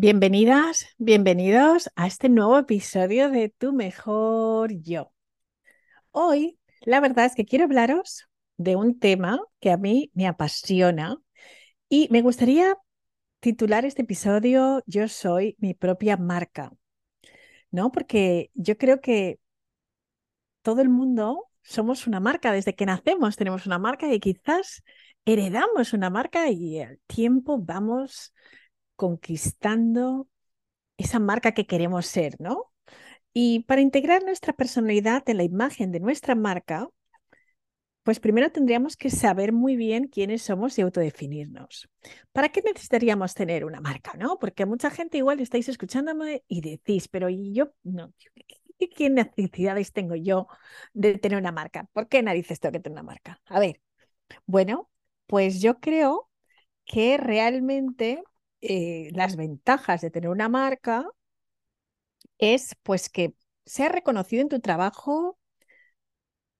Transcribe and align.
Bienvenidas, 0.00 0.86
bienvenidos 0.98 1.90
a 1.96 2.06
este 2.06 2.28
nuevo 2.28 2.56
episodio 2.56 3.30
de 3.30 3.48
Tu 3.48 3.72
Mejor 3.72 4.70
Yo. 4.80 5.12
Hoy, 6.12 6.56
la 6.82 7.00
verdad 7.00 7.24
es 7.24 7.34
que 7.34 7.44
quiero 7.44 7.64
hablaros 7.64 8.28
de 8.58 8.76
un 8.76 9.00
tema 9.00 9.40
que 9.58 9.72
a 9.72 9.76
mí 9.76 10.12
me 10.14 10.28
apasiona 10.28 11.16
y 11.88 12.06
me 12.12 12.22
gustaría 12.22 12.76
titular 13.40 13.84
este 13.84 14.02
episodio 14.02 14.84
Yo 14.86 15.08
soy 15.08 15.56
mi 15.58 15.74
propia 15.74 16.16
marca, 16.16 16.70
¿no? 17.72 17.90
Porque 17.90 18.52
yo 18.54 18.78
creo 18.78 19.00
que 19.00 19.40
todo 20.62 20.80
el 20.80 20.90
mundo 20.90 21.46
somos 21.62 22.06
una 22.06 22.20
marca, 22.20 22.52
desde 22.52 22.76
que 22.76 22.86
nacemos 22.86 23.34
tenemos 23.34 23.66
una 23.66 23.80
marca 23.80 24.14
y 24.14 24.20
quizás 24.20 24.84
heredamos 25.24 25.92
una 25.92 26.08
marca 26.08 26.48
y 26.52 26.82
al 26.82 27.00
tiempo 27.08 27.58
vamos 27.58 28.32
conquistando 28.98 30.28
esa 30.98 31.20
marca 31.20 31.52
que 31.52 31.66
queremos 31.66 32.06
ser, 32.06 32.36
¿no? 32.40 32.72
Y 33.32 33.60
para 33.60 33.82
integrar 33.82 34.24
nuestra 34.24 34.52
personalidad 34.52 35.22
en 35.28 35.38
la 35.38 35.44
imagen 35.44 35.92
de 35.92 36.00
nuestra 36.00 36.34
marca, 36.34 36.88
pues 38.02 38.18
primero 38.20 38.50
tendríamos 38.50 38.96
que 38.96 39.10
saber 39.10 39.52
muy 39.52 39.76
bien 39.76 40.08
quiénes 40.08 40.42
somos 40.42 40.78
y 40.78 40.82
autodefinirnos. 40.82 41.88
¿Para 42.32 42.48
qué 42.48 42.60
necesitaríamos 42.62 43.34
tener 43.34 43.64
una 43.64 43.80
marca, 43.80 44.14
no? 44.18 44.38
Porque 44.38 44.66
mucha 44.66 44.90
gente 44.90 45.18
igual 45.18 45.40
estáis 45.40 45.68
escuchándome 45.68 46.42
y 46.48 46.60
decís, 46.62 47.06
pero 47.06 47.28
yo 47.28 47.70
no, 47.84 48.12
¿qué 48.96 49.10
necesidades 49.10 49.92
tengo 49.92 50.16
yo 50.16 50.48
de 50.94 51.18
tener 51.18 51.38
una 51.38 51.52
marca? 51.52 51.88
¿Por 51.92 52.08
qué 52.08 52.22
narices 52.22 52.58
tengo 52.60 52.72
que 52.72 52.80
tener 52.80 52.94
una 52.94 53.02
marca? 53.04 53.40
A 53.46 53.60
ver, 53.60 53.80
bueno, 54.46 54.90
pues 55.26 55.60
yo 55.60 55.78
creo 55.78 56.30
que 56.86 57.18
realmente 57.18 58.22
eh, 58.60 59.10
las 59.12 59.36
ventajas 59.36 60.00
de 60.00 60.10
tener 60.10 60.30
una 60.30 60.48
marca 60.48 61.06
es 62.38 62.74
pues 62.82 63.08
que 63.08 63.34
sea 63.66 63.88
reconocido 63.88 64.42
en 64.42 64.48
tu 64.48 64.60
trabajo 64.60 65.38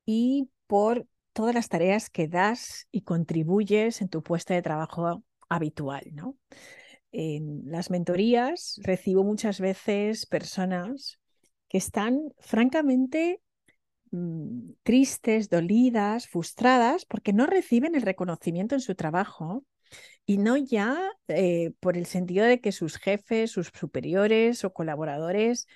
y 0.04 0.50
por 0.66 1.06
todas 1.32 1.54
las 1.54 1.68
tareas 1.68 2.10
que 2.10 2.28
das 2.28 2.86
y 2.90 3.02
contribuyes 3.02 4.00
en 4.02 4.08
tu 4.08 4.22
puesto 4.22 4.54
de 4.54 4.62
trabajo 4.62 5.22
habitual, 5.48 6.04
¿no? 6.12 6.36
En 7.10 7.62
las 7.70 7.90
mentorías 7.90 8.80
recibo 8.82 9.24
muchas 9.24 9.60
veces 9.60 10.26
personas 10.26 11.18
que 11.68 11.78
están 11.78 12.20
francamente 12.38 13.40
mm, 14.10 14.72
tristes, 14.82 15.48
dolidas, 15.48 16.28
frustradas 16.28 17.04
porque 17.06 17.32
no 17.32 17.46
reciben 17.46 17.94
el 17.94 18.02
reconocimiento 18.02 18.74
en 18.74 18.80
su 18.80 18.94
trabajo 18.94 19.64
y 20.26 20.38
no 20.38 20.56
ya 20.56 20.98
eh, 21.28 21.72
por 21.80 21.96
el 21.96 22.06
sentido 22.06 22.44
de 22.44 22.60
que 22.60 22.72
sus 22.72 22.96
jefes, 22.96 23.50
sus 23.50 23.68
superiores 23.68 24.64
o 24.64 24.72
colaboradores 24.72 25.66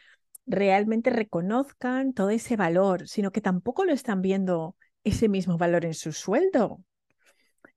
realmente 0.46 1.10
reconozcan 1.10 2.12
todo 2.12 2.30
ese 2.30 2.56
valor, 2.56 3.08
sino 3.08 3.32
que 3.32 3.40
tampoco 3.40 3.84
lo 3.84 3.92
están 3.92 4.22
viendo 4.22 4.76
ese 5.04 5.28
mismo 5.28 5.58
valor 5.58 5.84
en 5.84 5.94
su 5.94 6.12
sueldo. 6.12 6.82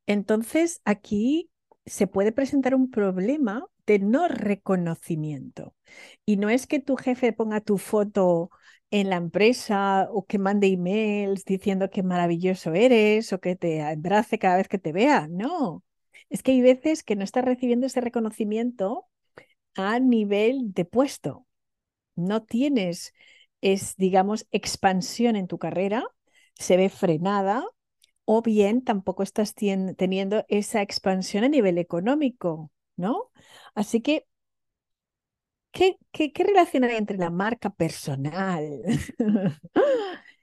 Entonces, 0.05 0.81
aquí 0.85 1.49
se 1.85 2.07
puede 2.07 2.31
presentar 2.31 2.75
un 2.75 2.89
problema 2.91 3.65
de 3.85 3.99
no 3.99 4.27
reconocimiento. 4.27 5.75
Y 6.25 6.37
no 6.37 6.49
es 6.49 6.67
que 6.67 6.79
tu 6.79 6.95
jefe 6.95 7.33
ponga 7.33 7.61
tu 7.61 7.77
foto 7.77 8.49
en 8.91 9.09
la 9.09 9.17
empresa 9.17 10.07
o 10.11 10.25
que 10.25 10.39
mande 10.39 10.67
emails 10.67 11.45
diciendo 11.45 11.89
que 11.89 12.03
maravilloso 12.03 12.73
eres 12.73 13.33
o 13.33 13.39
que 13.39 13.55
te 13.55 13.81
abrace 13.81 14.39
cada 14.39 14.57
vez 14.57 14.67
que 14.67 14.79
te 14.79 14.91
vea. 14.91 15.27
No, 15.29 15.83
es 16.35 16.43
que 16.43 16.51
hay 16.51 16.61
veces 16.61 17.03
que 17.03 17.15
no 17.15 17.23
estás 17.23 17.45
recibiendo 17.45 17.87
ese 17.87 18.01
reconocimiento 18.01 19.07
a 19.75 19.99
nivel 19.99 20.73
de 20.73 20.85
puesto. 20.85 21.47
No 22.15 22.43
tienes, 22.43 23.13
es, 23.61 23.95
digamos, 23.97 24.47
expansión 24.51 25.35
en 25.37 25.47
tu 25.47 25.59
carrera, 25.59 26.05
se 26.55 26.77
ve 26.77 26.89
frenada, 26.89 27.65
o 28.25 28.41
bien 28.41 28.83
tampoco 28.83 29.23
estás 29.23 29.55
teniendo 29.55 30.45
esa 30.49 30.81
expansión 30.81 31.45
a 31.45 31.49
nivel 31.49 31.77
económico, 31.79 32.71
¿no? 32.97 33.31
Así 33.75 34.01
que, 34.01 34.27
¿qué, 35.71 35.97
qué, 36.11 36.31
qué 36.33 36.43
relación 36.43 36.83
hay 36.83 36.95
entre 36.95 37.17
la 37.17 37.29
marca 37.29 37.69
personal 37.69 38.63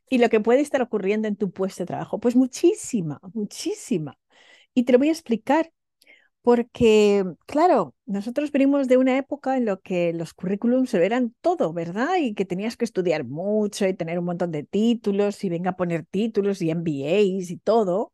y 0.08 0.18
lo 0.18 0.28
que 0.28 0.40
puede 0.40 0.60
estar 0.60 0.82
ocurriendo 0.82 1.28
en 1.28 1.36
tu 1.36 1.50
puesto 1.52 1.82
de 1.82 1.86
trabajo? 1.86 2.20
Pues 2.20 2.36
muchísima, 2.36 3.20
muchísima. 3.34 4.18
Y 4.74 4.84
te 4.84 4.92
lo 4.92 4.98
voy 4.98 5.08
a 5.10 5.12
explicar 5.12 5.72
porque, 6.42 7.24
claro, 7.46 7.94
nosotros 8.06 8.50
venimos 8.50 8.88
de 8.88 8.96
una 8.96 9.16
época 9.16 9.56
en 9.56 9.64
la 9.66 9.76
que 9.76 10.12
los 10.12 10.34
currículums 10.34 10.92
eran 10.94 11.34
todo, 11.40 11.72
¿verdad? 11.72 12.16
Y 12.20 12.34
que 12.34 12.44
tenías 12.44 12.76
que 12.76 12.84
estudiar 12.84 13.24
mucho 13.24 13.86
y 13.86 13.94
tener 13.94 14.18
un 14.18 14.24
montón 14.24 14.50
de 14.50 14.64
títulos 14.64 15.44
y 15.44 15.48
venga 15.48 15.70
a 15.70 15.76
poner 15.76 16.04
títulos 16.04 16.60
y 16.62 16.70
MBAs 16.70 17.50
y 17.50 17.58
todo. 17.58 18.12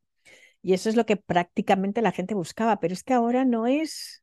Y 0.62 0.74
eso 0.74 0.88
es 0.90 0.96
lo 0.96 1.06
que 1.06 1.16
prácticamente 1.16 2.02
la 2.02 2.12
gente 2.12 2.34
buscaba. 2.34 2.80
Pero 2.80 2.94
es 2.94 3.04
que 3.04 3.14
ahora 3.14 3.44
no 3.44 3.66
es 3.66 4.22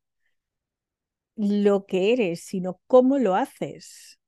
lo 1.36 1.86
que 1.86 2.12
eres, 2.12 2.40
sino 2.44 2.80
cómo 2.86 3.18
lo 3.18 3.34
haces. 3.36 4.18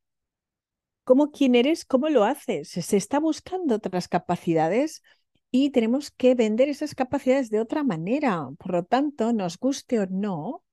Cómo 1.05 1.31
quién 1.31 1.55
eres, 1.55 1.85
cómo 1.85 2.09
lo 2.09 2.25
haces. 2.25 2.69
Se 2.69 2.97
está 2.97 3.19
buscando 3.19 3.77
otras 3.77 4.09
capacidades 4.09 5.03
y 5.51 5.71
tenemos 5.71 6.11
que 6.11 6.35
vender 6.35 6.69
esas 6.69 6.95
capacidades 6.95 7.51
de 7.51 7.61
otra 7.61 7.83
manera. 7.85 8.49
Por 8.59 8.73
lo 8.73 8.85
tanto, 8.85 9.33
nos 9.33 9.59
guste 9.59 10.01
o 10.01 10.07
no, 10.07 10.65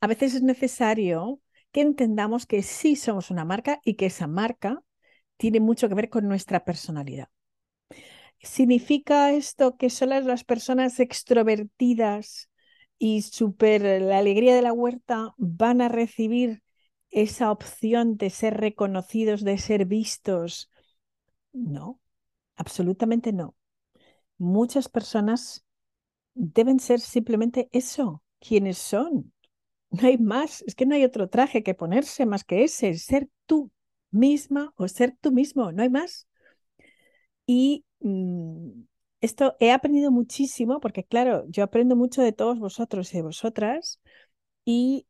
a 0.00 0.06
veces 0.06 0.34
es 0.34 0.42
necesario 0.42 1.40
que 1.72 1.82
entendamos 1.82 2.46
que 2.46 2.62
sí 2.62 2.96
somos 2.96 3.30
una 3.30 3.44
marca 3.44 3.80
y 3.84 3.94
que 3.94 4.06
esa 4.06 4.26
marca 4.26 4.82
tiene 5.36 5.60
mucho 5.60 5.88
que 5.88 5.94
ver 5.94 6.10
con 6.10 6.28
nuestra 6.28 6.64
personalidad. 6.64 7.28
¿Significa 8.40 9.32
esto 9.32 9.76
que 9.76 9.90
solo 9.90 10.20
las 10.20 10.44
personas 10.44 11.00
extrovertidas 11.00 12.50
y 12.98 13.22
super 13.22 13.82
la 14.02 14.18
alegría 14.18 14.54
de 14.54 14.62
la 14.62 14.72
huerta 14.72 15.34
van 15.36 15.80
a 15.80 15.88
recibir 15.88 16.62
esa 17.10 17.50
opción 17.50 18.16
de 18.16 18.30
ser 18.30 18.54
reconocidos, 18.58 19.42
de 19.42 19.58
ser 19.58 19.86
vistos? 19.86 20.70
No, 21.52 22.00
absolutamente 22.56 23.32
no 23.32 23.55
muchas 24.38 24.88
personas 24.88 25.64
deben 26.34 26.80
ser 26.80 27.00
simplemente 27.00 27.68
eso, 27.72 28.22
quienes 28.40 28.78
son. 28.78 29.32
No 29.90 30.08
hay 30.08 30.18
más, 30.18 30.62
es 30.66 30.74
que 30.74 30.86
no 30.86 30.94
hay 30.94 31.04
otro 31.04 31.28
traje 31.28 31.62
que 31.62 31.74
ponerse 31.74 32.26
más 32.26 32.44
que 32.44 32.64
ese, 32.64 32.94
ser 32.94 33.28
tú 33.46 33.70
misma 34.10 34.72
o 34.76 34.88
ser 34.88 35.16
tú 35.20 35.32
mismo, 35.32 35.72
no 35.72 35.82
hay 35.82 35.90
más. 35.90 36.26
Y 37.46 37.84
mm, 38.00 38.82
esto 39.20 39.56
he 39.60 39.72
aprendido 39.72 40.10
muchísimo 40.10 40.80
porque, 40.80 41.04
claro, 41.04 41.44
yo 41.48 41.64
aprendo 41.64 41.96
mucho 41.96 42.22
de 42.22 42.32
todos 42.32 42.58
vosotros 42.58 43.12
y 43.12 43.18
de 43.18 43.22
vosotras 43.22 44.00
y 44.64 45.05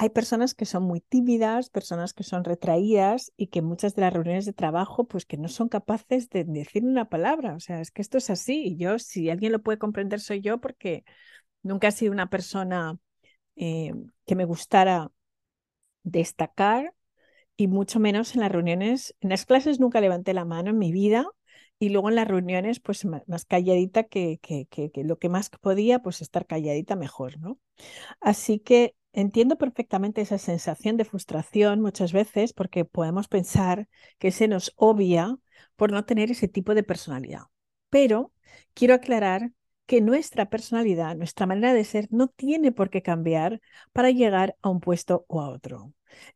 hay 0.00 0.08
personas 0.08 0.54
que 0.54 0.64
son 0.64 0.84
muy 0.84 1.02
tímidas, 1.02 1.68
personas 1.68 2.14
que 2.14 2.24
son 2.24 2.42
retraídas 2.42 3.32
y 3.36 3.48
que 3.48 3.60
muchas 3.60 3.94
de 3.94 4.00
las 4.00 4.14
reuniones 4.14 4.46
de 4.46 4.54
trabajo, 4.54 5.04
pues 5.06 5.26
que 5.26 5.36
no 5.36 5.48
son 5.48 5.68
capaces 5.68 6.30
de 6.30 6.44
decir 6.44 6.84
una 6.86 7.10
palabra. 7.10 7.54
O 7.54 7.60
sea, 7.60 7.82
es 7.82 7.90
que 7.90 8.00
esto 8.00 8.16
es 8.16 8.30
así. 8.30 8.62
Y 8.64 8.76
yo, 8.78 8.98
si 8.98 9.28
alguien 9.28 9.52
lo 9.52 9.62
puede 9.62 9.76
comprender, 9.78 10.20
soy 10.20 10.40
yo 10.40 10.58
porque 10.58 11.04
nunca 11.62 11.88
he 11.88 11.92
sido 11.92 12.12
una 12.12 12.30
persona 12.30 12.98
eh, 13.56 13.92
que 14.26 14.36
me 14.36 14.46
gustara 14.46 15.12
destacar 16.02 16.94
y 17.56 17.68
mucho 17.68 18.00
menos 18.00 18.34
en 18.34 18.40
las 18.42 18.52
reuniones. 18.52 19.14
En 19.20 19.30
las 19.30 19.46
clases 19.46 19.80
nunca 19.80 20.00
levanté 20.00 20.34
la 20.34 20.46
mano 20.46 20.70
en 20.70 20.78
mi 20.78 20.92
vida 20.92 21.26
y 21.78 21.90
luego 21.90 22.10
en 22.10 22.16
las 22.16 22.28
reuniones, 22.28 22.80
pues 22.80 23.04
más 23.04 23.44
calladita 23.46 24.04
que, 24.04 24.38
que, 24.42 24.66
que, 24.70 24.90
que 24.90 25.04
lo 25.04 25.18
que 25.18 25.28
más 25.28 25.50
podía, 25.50 26.00
pues 26.00 26.22
estar 26.22 26.46
calladita 26.46 26.96
mejor, 26.96 27.38
¿no? 27.40 27.58
Así 28.20 28.60
que 28.60 28.94
Entiendo 29.12 29.58
perfectamente 29.58 30.20
esa 30.20 30.38
sensación 30.38 30.96
de 30.96 31.04
frustración 31.04 31.80
muchas 31.80 32.12
veces 32.12 32.52
porque 32.52 32.84
podemos 32.84 33.26
pensar 33.28 33.88
que 34.18 34.30
se 34.30 34.46
nos 34.48 34.72
obvia 34.76 35.36
por 35.76 35.90
no 35.92 36.04
tener 36.04 36.30
ese 36.30 36.46
tipo 36.48 36.74
de 36.74 36.84
personalidad. 36.84 37.42
Pero 37.90 38.32
quiero 38.74 38.94
aclarar 38.94 39.50
que 39.90 40.00
nuestra 40.00 40.48
personalidad, 40.48 41.16
nuestra 41.16 41.46
manera 41.46 41.74
de 41.74 41.82
ser, 41.84 42.06
no 42.12 42.28
tiene 42.28 42.70
por 42.70 42.90
qué 42.90 43.02
cambiar 43.02 43.60
para 43.92 44.10
llegar 44.12 44.54
a 44.62 44.68
un 44.70 44.78
puesto 44.80 45.24
o 45.28 45.40
a 45.40 45.50
otro. 45.50 45.92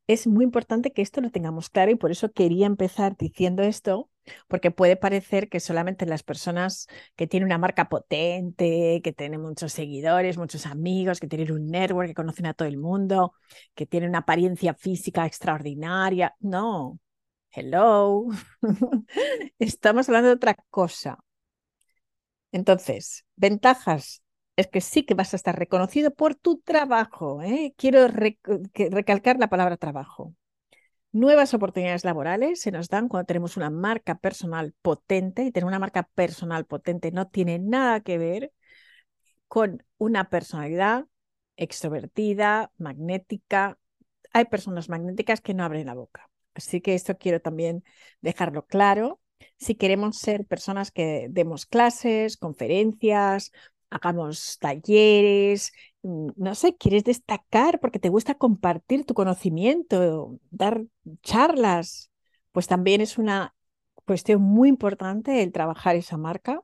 Es 0.08 0.26
muy 0.26 0.42
importante 0.44 0.92
que 0.92 1.02
esto 1.02 1.20
lo 1.20 1.30
tengamos 1.30 1.70
claro 1.70 1.92
y 1.92 1.94
por 1.94 2.10
eso 2.10 2.32
quería 2.32 2.66
empezar 2.66 3.16
diciendo 3.16 3.62
esto, 3.62 4.10
porque 4.48 4.72
puede 4.72 4.96
parecer 4.96 5.48
que 5.48 5.60
solamente 5.60 6.04
las 6.06 6.24
personas 6.24 6.88
que 7.14 7.28
tienen 7.28 7.46
una 7.46 7.58
marca 7.58 7.88
potente, 7.88 9.00
que 9.04 9.12
tienen 9.12 9.40
muchos 9.40 9.72
seguidores, 9.72 10.36
muchos 10.36 10.66
amigos, 10.66 11.20
que 11.20 11.28
tienen 11.28 11.52
un 11.52 11.70
network, 11.70 12.08
que 12.08 12.14
conocen 12.14 12.46
a 12.46 12.54
todo 12.54 12.66
el 12.66 12.76
mundo, 12.78 13.34
que 13.76 13.86
tienen 13.86 14.08
una 14.10 14.18
apariencia 14.20 14.74
física 14.74 15.26
extraordinaria. 15.26 16.34
No, 16.40 16.98
hello, 17.52 18.26
estamos 19.60 20.08
hablando 20.08 20.28
de 20.30 20.34
otra 20.36 20.56
cosa. 20.70 21.24
Entonces, 22.54 23.26
ventajas 23.34 24.22
es 24.54 24.68
que 24.68 24.80
sí 24.80 25.02
que 25.02 25.14
vas 25.14 25.32
a 25.32 25.36
estar 25.36 25.58
reconocido 25.58 26.14
por 26.14 26.36
tu 26.36 26.60
trabajo. 26.60 27.42
¿eh? 27.42 27.74
Quiero 27.76 28.06
recalcar 28.06 29.40
la 29.40 29.48
palabra 29.48 29.76
trabajo. 29.76 30.36
Nuevas 31.10 31.52
oportunidades 31.52 32.04
laborales 32.04 32.60
se 32.60 32.70
nos 32.70 32.88
dan 32.88 33.08
cuando 33.08 33.26
tenemos 33.26 33.56
una 33.56 33.70
marca 33.70 34.18
personal 34.18 34.72
potente 34.82 35.42
y 35.42 35.50
tener 35.50 35.66
una 35.66 35.80
marca 35.80 36.04
personal 36.14 36.64
potente 36.64 37.10
no 37.10 37.26
tiene 37.26 37.58
nada 37.58 37.98
que 38.02 38.18
ver 38.18 38.52
con 39.48 39.84
una 39.98 40.30
personalidad 40.30 41.06
extrovertida, 41.56 42.70
magnética. 42.78 43.80
Hay 44.32 44.44
personas 44.44 44.88
magnéticas 44.88 45.40
que 45.40 45.54
no 45.54 45.64
abren 45.64 45.86
la 45.86 45.94
boca. 45.94 46.30
Así 46.54 46.80
que 46.80 46.94
esto 46.94 47.18
quiero 47.18 47.40
también 47.40 47.82
dejarlo 48.20 48.64
claro. 48.64 49.20
Si 49.56 49.75
queremos 49.75 50.19
ser 50.19 50.46
personas 50.46 50.90
que 50.90 51.28
demos 51.31 51.66
clases, 51.66 52.36
conferencias, 52.36 53.52
hagamos 53.90 54.58
talleres, 54.58 55.72
mm, 56.02 56.31
no 56.36 56.54
sé, 56.54 56.76
quieres 56.76 57.04
destacar 57.04 57.81
porque 57.81 57.98
te 57.98 58.08
gusta 58.08 58.34
compartir 58.34 59.04
tu 59.04 59.14
conocimiento, 59.14 60.38
dar 60.50 60.84
charlas, 61.22 62.10
pues 62.52 62.66
también 62.66 63.00
es 63.00 63.19
una 63.19 63.54
cuestión 64.04 64.42
muy 64.42 64.69
importante 64.69 65.42
el 65.42 65.52
trabajar 65.52 65.96
esa 65.96 66.16
marca. 66.16 66.60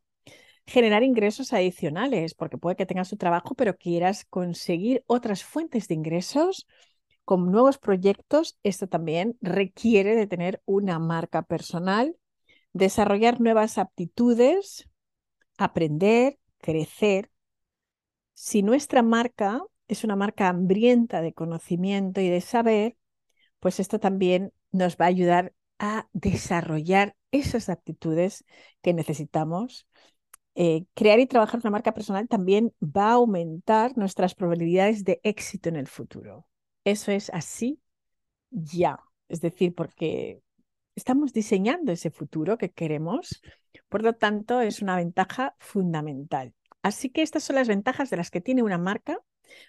Generar 0.66 1.02
ingresos 1.02 1.52
adicionales, 1.52 2.34
porque 2.34 2.58
puede 2.58 2.76
que 2.76 2.86
tengas 2.86 3.10
tu 3.10 3.16
trabajo, 3.16 3.54
pero 3.54 3.76
quieras 3.76 4.24
conseguir 4.26 5.04
otras 5.06 5.44
fuentes 5.44 5.88
de 5.88 5.94
ingresos. 5.94 6.66
Con 7.24 7.50
nuevos 7.52 7.78
proyectos. 7.78 8.58
Esto 8.64 8.88
también 8.88 9.36
requiere 9.40 10.16
de 10.16 10.26
tener 10.26 10.62
una 10.66 10.98
marca 10.98 11.42
personal, 11.42 12.16
desarrollar 12.72 13.40
nuevas 13.40 13.78
aptitudes, 13.78 14.88
aprender, 15.58 16.38
crecer. 16.58 17.30
Si 18.34 18.62
nuestra 18.62 19.02
marca 19.02 19.62
es 19.88 20.04
una 20.04 20.16
marca 20.16 20.48
hambrienta 20.48 21.20
de 21.20 21.32
conocimiento 21.32 22.20
y 22.20 22.28
de 22.28 22.40
saber, 22.40 22.96
pues 23.58 23.80
esto 23.80 23.98
también 23.98 24.52
nos 24.72 24.96
va 24.96 25.06
a 25.06 25.08
ayudar 25.08 25.52
a 25.78 26.08
desarrollar 26.12 27.16
esas 27.32 27.68
aptitudes 27.68 28.44
que 28.82 28.92
necesitamos 28.92 29.86
eh, 30.54 30.84
crear 30.94 31.20
y 31.20 31.26
trabajar 31.26 31.60
una 31.62 31.70
marca 31.70 31.94
personal 31.94 32.28
también 32.28 32.74
va 32.82 33.10
a 33.10 33.14
aumentar 33.14 33.96
nuestras 33.96 34.34
probabilidades 34.34 35.04
de 35.04 35.20
éxito 35.22 35.68
en 35.68 35.76
el 35.76 35.86
futuro. 35.86 36.46
Eso 36.84 37.12
es 37.12 37.30
así 37.30 37.80
ya. 38.50 38.98
Es 39.28 39.40
decir, 39.40 39.74
porque 39.74 40.42
estamos 40.94 41.32
diseñando 41.32 41.92
ese 41.92 42.10
futuro 42.10 42.58
que 42.58 42.70
queremos, 42.70 43.42
por 43.88 44.02
lo 44.02 44.14
tanto 44.14 44.60
es 44.60 44.82
una 44.82 44.96
ventaja 44.96 45.54
fundamental. 45.58 46.54
Así 46.82 47.10
que 47.10 47.22
estas 47.22 47.44
son 47.44 47.56
las 47.56 47.68
ventajas 47.68 48.10
de 48.10 48.16
las 48.16 48.30
que 48.30 48.40
tiene 48.40 48.62
una 48.62 48.78
marca, 48.78 49.18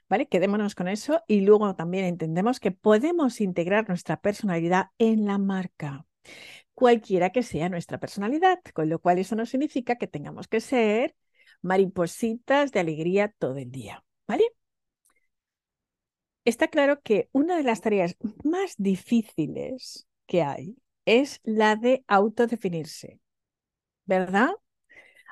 ¿vale? 0.09 0.27
Quedémonos 0.27 0.75
con 0.75 0.88
eso 0.88 1.23
y 1.27 1.41
luego 1.41 1.75
también 1.75 2.06
entendemos 2.06 2.59
que 2.59 2.71
podemos 2.71 3.41
integrar 3.41 3.88
nuestra 3.88 4.21
personalidad 4.21 4.88
en 4.97 5.25
la 5.25 5.38
marca 5.38 6.06
cualquiera 6.73 7.31
que 7.31 7.44
sea 7.44 7.69
nuestra 7.69 8.00
personalidad, 8.00 8.59
con 8.73 8.89
lo 8.89 9.00
cual 9.00 9.19
eso 9.19 9.35
no 9.35 9.45
significa 9.45 9.97
que 9.97 10.07
tengamos 10.07 10.47
que 10.47 10.62
ser 10.62 11.15
maripositas 11.62 12.71
de 12.71 12.79
alegría 12.79 13.33
todo 13.38 13.57
el 13.57 13.71
día, 13.71 14.03
¿vale? 14.27 14.44
Está 16.44 16.68
claro 16.69 17.01
que 17.01 17.29
una 17.33 17.56
de 17.56 17.63
las 17.63 17.81
tareas 17.81 18.15
más 18.44 18.73
difíciles 18.77 20.07
que 20.25 20.41
hay 20.41 20.75
es 21.06 21.42
la 21.44 21.75
de 21.75 22.03
autodefinirse, 22.07 23.19
¿verdad? 24.06 24.51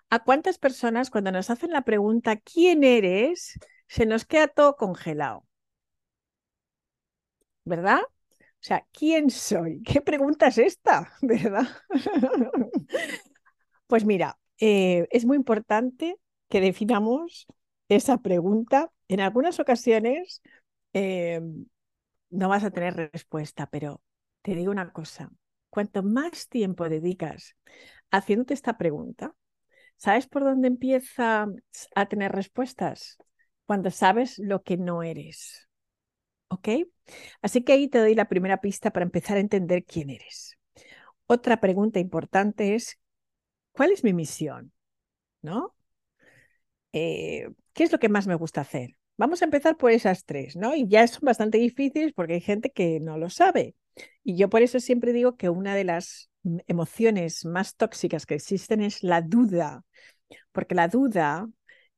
¿A 0.10 0.24
cuántas 0.24 0.58
personas 0.60 1.10
cuando 1.10 1.32
nos 1.32 1.50
hacen 1.50 1.72
la 1.72 1.84
pregunta 1.84 2.38
¿quién 2.38 2.84
eres? 2.84 3.60
se 3.88 4.06
nos 4.06 4.26
queda 4.26 4.48
todo 4.48 4.76
congelado? 4.76 5.46
¿Verdad? 7.66 8.00
O 8.02 8.62
sea, 8.62 8.86
¿quién 8.92 9.30
soy? 9.30 9.82
¿Qué 9.86 10.02
pregunta 10.02 10.48
es 10.48 10.58
esta? 10.58 11.14
¿Verdad? 11.22 11.68
Pues 13.88 14.06
mira, 14.06 14.38
eh, 14.60 15.08
es 15.12 15.26
muy 15.26 15.36
importante 15.38 16.18
que 16.50 16.62
definamos 16.62 17.48
esa 17.90 18.18
pregunta. 18.20 18.92
En 19.08 19.20
algunas 19.20 19.60
ocasiones 19.60 20.42
eh, 20.94 21.42
no 22.30 22.50
vas 22.50 22.64
a 22.64 22.72
tener 22.72 22.96
respuesta, 22.96 23.68
pero 23.70 24.02
te 24.42 24.56
digo 24.56 24.72
una 24.72 24.92
cosa, 24.94 25.32
cuanto 25.70 26.04
más 26.04 26.50
tiempo 26.50 26.90
dedicas 26.90 27.56
haciéndote 28.12 28.54
esta 28.54 28.78
pregunta, 28.78 29.36
¿sabes 29.98 30.28
por 30.28 30.44
dónde 30.44 30.68
empieza 30.68 31.48
a 31.96 32.06
tener 32.08 32.32
respuestas? 32.32 33.18
Cuando 33.66 33.92
sabes 33.92 34.40
lo 34.40 34.64
que 34.64 34.78
no 34.78 35.04
eres. 35.04 35.68
¿Ok? 36.48 36.70
Así 37.42 37.64
que 37.64 37.74
ahí 37.74 37.88
te 37.88 38.00
doy 38.00 38.16
la 38.16 38.28
primera 38.28 38.62
pista 38.62 38.92
para 38.92 39.06
empezar 39.06 39.38
a 39.38 39.42
entender 39.42 39.86
quién 39.86 40.10
eres. 40.10 40.58
Otra 41.28 41.60
pregunta 41.60 42.00
importante 42.00 42.74
es, 42.74 43.00
¿cuál 43.72 43.92
es 43.92 44.04
mi 44.04 44.14
misión? 44.14 44.72
¿No? 45.42 45.76
Eh, 46.92 47.50
¿Qué 47.74 47.84
es 47.84 47.92
lo 47.92 48.00
que 48.00 48.10
más 48.10 48.26
me 48.28 48.36
gusta 48.36 48.62
hacer? 48.62 48.96
Vamos 49.18 49.42
a 49.42 49.46
empezar 49.46 49.78
por 49.78 49.92
esas 49.92 50.26
tres, 50.26 50.56
¿no? 50.56 50.76
Y 50.76 50.88
ya 50.88 51.06
son 51.08 51.22
bastante 51.24 51.58
difíciles 51.58 52.14
porque 52.14 52.36
hay 52.36 52.42
gente 52.42 52.72
que 52.72 53.00
no 53.00 53.18
lo 53.18 53.30
sabe. 53.30 53.76
Y 54.24 54.36
yo 54.38 54.50
por 54.50 54.62
eso 54.62 54.80
siempre 54.80 55.14
digo 55.14 55.38
que 55.38 55.50
una 55.50 55.76
de 55.76 55.84
las 55.84 56.30
emociones 56.68 57.46
más 57.46 57.76
tóxicas 57.76 58.26
que 58.26 58.36
existen 58.36 58.82
es 58.82 59.04
la 59.04 59.22
duda, 59.22 59.84
porque 60.52 60.76
la 60.76 60.88
duda 60.88 61.50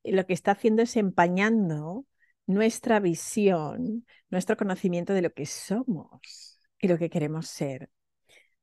eh, 0.02 0.12
lo 0.12 0.26
que 0.26 0.32
está 0.32 0.52
haciendo 0.52 0.82
es 0.82 0.96
empañando 0.96 2.06
nuestra 2.46 3.00
visión, 3.00 4.06
nuestro 4.30 4.56
conocimiento 4.56 5.12
de 5.12 5.22
lo 5.22 5.32
que 5.32 5.46
somos 5.46 6.60
y 6.80 6.88
lo 6.88 6.98
que 6.98 7.10
queremos 7.10 7.46
ser. 7.48 7.90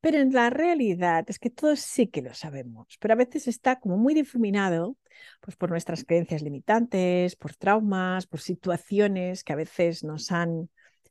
Pero 0.02 0.20
en 0.20 0.32
la 0.34 0.50
realidad 0.50 1.26
es 1.28 1.40
que 1.40 1.50
todos 1.50 1.82
sí 1.82 2.08
que 2.08 2.22
lo 2.22 2.34
sabemos, 2.34 2.98
pero 3.00 3.14
a 3.14 3.18
veces 3.18 3.48
está 3.48 3.80
como 3.80 3.98
muy 3.98 4.14
difuminado 4.14 4.96
pues 5.42 5.58
por 5.58 5.70
nuestras 5.70 6.06
creencias 6.06 6.42
limitantes, 6.42 7.36
por 7.36 7.56
traumas, 7.56 8.26
por 8.26 8.40
situaciones 8.40 9.44
que 9.44 9.54
a 9.54 9.58
veces 9.58 10.04
nos 10.06 10.32
han 10.32 10.70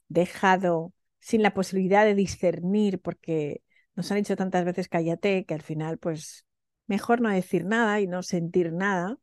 dejado 0.09 0.95
sin 1.21 1.43
la 1.43 1.55
posibilidad 1.55 2.05
de 2.05 2.15
discernir 2.15 3.01
porque 3.01 3.63
nos 3.95 4.11
han 4.11 4.19
dicho 4.19 4.37
tantas 4.37 4.65
veces 4.65 4.89
cállate 4.89 5.45
que 5.45 5.55
al 5.55 5.63
final 5.63 5.99
pues 5.99 6.47
mejor 6.87 7.21
no 7.21 7.31
decir 7.31 7.65
nada 7.65 8.01
y 8.01 8.07
no 8.07 8.23
sentir 8.23 8.73
nada 8.73 9.19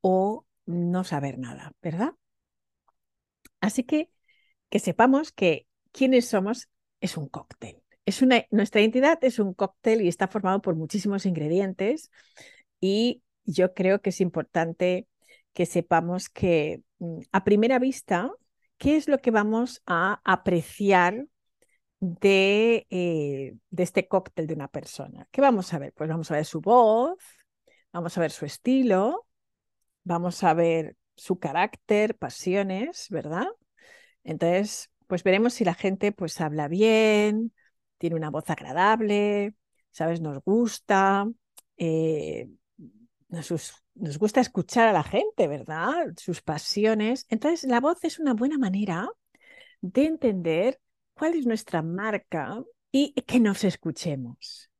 o 0.00 0.46
no 0.66 1.04
saber 1.04 1.38
nada, 1.38 1.72
¿verdad? 1.82 2.12
Así 3.60 3.84
que 3.84 4.10
que 4.68 4.78
sepamos 4.78 5.32
que 5.32 5.66
quienes 5.92 6.28
somos 6.28 6.70
es 7.00 7.18
un 7.18 7.28
cóctel. 7.28 7.82
Es 8.06 8.22
una, 8.22 8.44
nuestra 8.50 8.80
identidad 8.80 9.22
es 9.22 9.38
un 9.38 9.52
cóctel 9.52 10.00
y 10.00 10.08
está 10.08 10.28
formado 10.28 10.62
por 10.62 10.74
muchísimos 10.76 11.26
ingredientes 11.26 12.10
y 12.80 13.22
yo 13.44 13.74
creo 13.74 14.00
que 14.00 14.10
es 14.10 14.20
importante 14.20 15.06
que 15.52 15.66
sepamos 15.66 16.28
que 16.30 16.82
mm, 16.98 17.20
a 17.32 17.44
primera 17.44 17.78
vista, 17.78 18.30
¿qué 18.82 18.96
es 18.96 19.06
lo 19.06 19.20
que 19.20 19.30
vamos 19.30 19.80
a 19.86 20.20
apreciar 20.24 21.28
de, 22.00 22.84
eh, 22.90 23.54
de 23.70 23.82
este 23.84 24.08
cóctel 24.08 24.48
de 24.48 24.54
una 24.54 24.66
persona? 24.66 25.28
¿Qué 25.30 25.40
vamos 25.40 25.72
a 25.72 25.78
ver? 25.78 25.92
Pues 25.92 26.10
vamos 26.10 26.32
a 26.32 26.34
ver 26.34 26.44
su 26.44 26.60
voz, 26.60 27.16
vamos 27.92 28.18
a 28.18 28.20
ver 28.22 28.32
su 28.32 28.44
estilo, 28.44 29.28
vamos 30.02 30.42
a 30.42 30.52
ver 30.54 30.96
su 31.14 31.38
carácter, 31.38 32.18
pasiones, 32.18 33.06
¿verdad? 33.08 33.46
Entonces, 34.24 34.90
pues 35.06 35.22
veremos 35.22 35.54
si 35.54 35.64
la 35.64 35.74
gente 35.74 36.10
pues 36.10 36.40
habla 36.40 36.66
bien, 36.66 37.54
tiene 37.98 38.16
una 38.16 38.30
voz 38.30 38.50
agradable, 38.50 39.54
¿sabes? 39.92 40.20
Nos 40.20 40.42
gusta, 40.42 41.28
eh, 41.76 42.48
nos, 43.32 43.82
gusta 44.18 44.40
escuchar 44.40 44.88
a 44.88 44.92
la 44.92 45.02
gente, 45.02 45.48
¿verdad? 45.48 46.12
Sus 46.16 46.42
pasiones. 46.42 47.26
Entonces, 47.30 47.68
la 47.68 47.80
voz 47.80 48.04
es 48.04 48.18
una 48.18 48.34
buena 48.34 48.58
manera 48.58 49.08
de 49.80 50.04
entender 50.04 50.80
cuál 51.14 51.34
es 51.34 51.46
nuestra 51.46 51.82
marca 51.82 52.62
y 52.90 53.14
que 53.22 53.40
nos 53.40 53.64
escuchemos. 53.64 54.70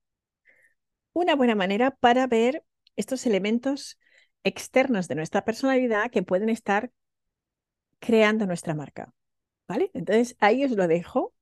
Una 1.15 1.35
buena 1.35 1.55
manera 1.55 1.93
para 1.93 2.27
ver 2.27 2.65
estos 2.97 3.25
elementos 3.27 3.99
externos 4.45 5.09
de 5.09 5.15
nuestra 5.15 5.45
personalidad 5.45 6.11
que 6.11 6.23
pueden 6.23 6.51
estar 6.51 6.93
creando 8.01 8.47
nuestra 8.47 8.75
marca. 8.75 9.15
¿Vale? 9.67 9.91
Entonces 9.95 10.37
ahí 10.41 10.65
os 10.65 10.73
lo 10.73 10.89
dejo, 10.89 11.33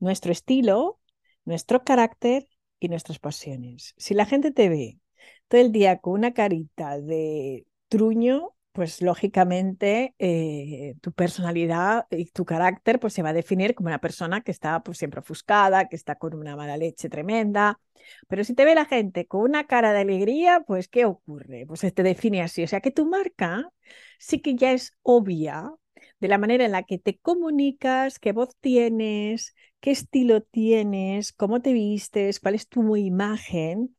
nuestro 0.00 0.32
estilo, 0.32 0.98
nuestro 1.44 1.84
carácter 1.84 2.48
y 2.80 2.88
nuestras 2.88 3.20
pasiones. 3.20 3.94
Si 3.98 4.14
la 4.14 4.26
gente 4.26 4.50
te 4.50 4.68
ve 4.68 4.98
todo 5.50 5.60
el 5.62 5.72
día 5.72 5.98
con 5.98 6.14
una 6.14 6.32
carita 6.32 6.98
de 7.00 7.66
truño, 7.88 8.54
pues 8.72 9.02
lógicamente 9.02 10.14
eh, 10.20 10.94
tu 11.00 11.12
personalidad 11.12 12.06
y 12.10 12.26
tu 12.26 12.44
carácter 12.44 13.00
pues 13.00 13.14
se 13.14 13.22
va 13.22 13.30
a 13.30 13.32
definir 13.32 13.74
como 13.74 13.88
una 13.88 14.00
persona 14.00 14.42
que 14.42 14.52
está 14.52 14.80
pues 14.84 14.98
siempre 14.98 15.20
ofuscada, 15.20 15.88
que 15.88 15.96
está 15.96 16.14
con 16.16 16.34
una 16.34 16.54
mala 16.56 16.76
leche 16.76 17.08
tremenda. 17.08 17.80
Pero 18.28 18.44
si 18.44 18.54
te 18.54 18.64
ve 18.64 18.76
la 18.76 18.84
gente 18.86 19.26
con 19.26 19.42
una 19.42 19.66
cara 19.66 19.92
de 19.92 20.00
alegría, 20.00 20.62
pues 20.66 20.88
¿qué 20.88 21.04
ocurre? 21.04 21.66
Pues 21.66 21.80
te 21.80 22.02
define 22.04 22.42
así. 22.42 22.62
O 22.62 22.68
sea 22.68 22.80
que 22.80 22.92
tu 22.92 23.06
marca 23.06 23.68
sí 24.18 24.40
que 24.40 24.54
ya 24.54 24.72
es 24.72 24.96
obvia 25.02 25.72
de 26.20 26.28
la 26.28 26.38
manera 26.38 26.64
en 26.64 26.72
la 26.72 26.84
que 26.84 26.98
te 26.98 27.18
comunicas, 27.18 28.18
qué 28.20 28.32
voz 28.32 28.56
tienes, 28.60 29.54
qué 29.80 29.90
estilo 29.90 30.42
tienes, 30.42 31.32
cómo 31.32 31.60
te 31.60 31.72
vistes, 31.72 32.38
cuál 32.40 32.54
es 32.54 32.68
tu 32.68 32.96
imagen, 32.96 33.96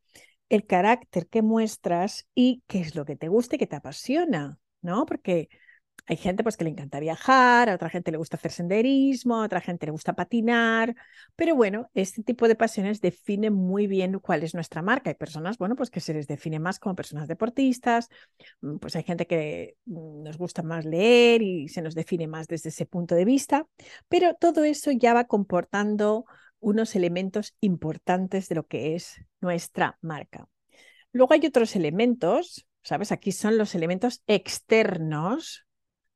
el 0.51 0.65
carácter 0.65 1.27
que 1.27 1.41
muestras 1.41 2.27
y 2.35 2.61
qué 2.67 2.81
es 2.81 2.93
lo 2.95 3.05
que 3.05 3.15
te 3.15 3.29
gusta 3.29 3.55
y 3.55 3.59
que 3.59 3.67
te 3.67 3.77
apasiona, 3.77 4.59
¿no? 4.81 5.05
Porque 5.05 5.47
hay 6.07 6.17
gente 6.17 6.43
pues 6.43 6.57
que 6.57 6.65
le 6.65 6.71
encanta 6.71 6.99
viajar, 6.99 7.69
a 7.69 7.75
otra 7.75 7.89
gente 7.89 8.11
le 8.11 8.17
gusta 8.17 8.35
hacer 8.35 8.51
senderismo, 8.51 9.41
a 9.41 9.45
otra 9.45 9.61
gente 9.61 9.85
le 9.85 9.93
gusta 9.93 10.11
patinar, 10.13 10.93
pero 11.37 11.55
bueno, 11.55 11.89
este 11.93 12.21
tipo 12.21 12.49
de 12.49 12.55
pasiones 12.55 12.99
define 12.99 13.49
muy 13.49 13.87
bien 13.87 14.19
cuál 14.19 14.43
es 14.43 14.53
nuestra 14.53 14.81
marca. 14.81 15.09
Hay 15.09 15.15
personas, 15.15 15.57
bueno, 15.57 15.77
pues 15.77 15.89
que 15.89 16.01
se 16.01 16.13
les 16.13 16.27
define 16.27 16.59
más 16.59 16.79
como 16.79 16.95
personas 16.95 17.29
deportistas, 17.29 18.09
mm, 18.61 18.77
pues 18.77 18.95
hay 18.97 19.03
gente 19.03 19.27
que 19.27 19.77
mm, 19.85 20.23
nos 20.23 20.37
gusta 20.37 20.63
más 20.63 20.83
leer 20.83 21.41
y 21.41 21.69
se 21.69 21.81
nos 21.81 21.95
define 21.95 22.27
más 22.27 22.47
desde 22.47 22.69
ese 22.69 22.85
punto 22.85 23.15
de 23.15 23.23
vista, 23.23 23.67
pero 24.09 24.33
todo 24.35 24.65
eso 24.65 24.91
ya 24.91 25.13
va 25.13 25.25
comportando 25.27 26.25
unos 26.61 26.95
elementos 26.95 27.55
importantes 27.59 28.47
de 28.47 28.55
lo 28.55 28.67
que 28.67 28.95
es 28.95 29.21
nuestra 29.41 29.97
marca. 30.01 30.47
Luego 31.11 31.33
hay 31.33 31.45
otros 31.45 31.75
elementos, 31.75 32.65
¿sabes? 32.83 33.11
Aquí 33.11 33.33
son 33.33 33.57
los 33.57 33.75
elementos 33.75 34.23
externos 34.27 35.67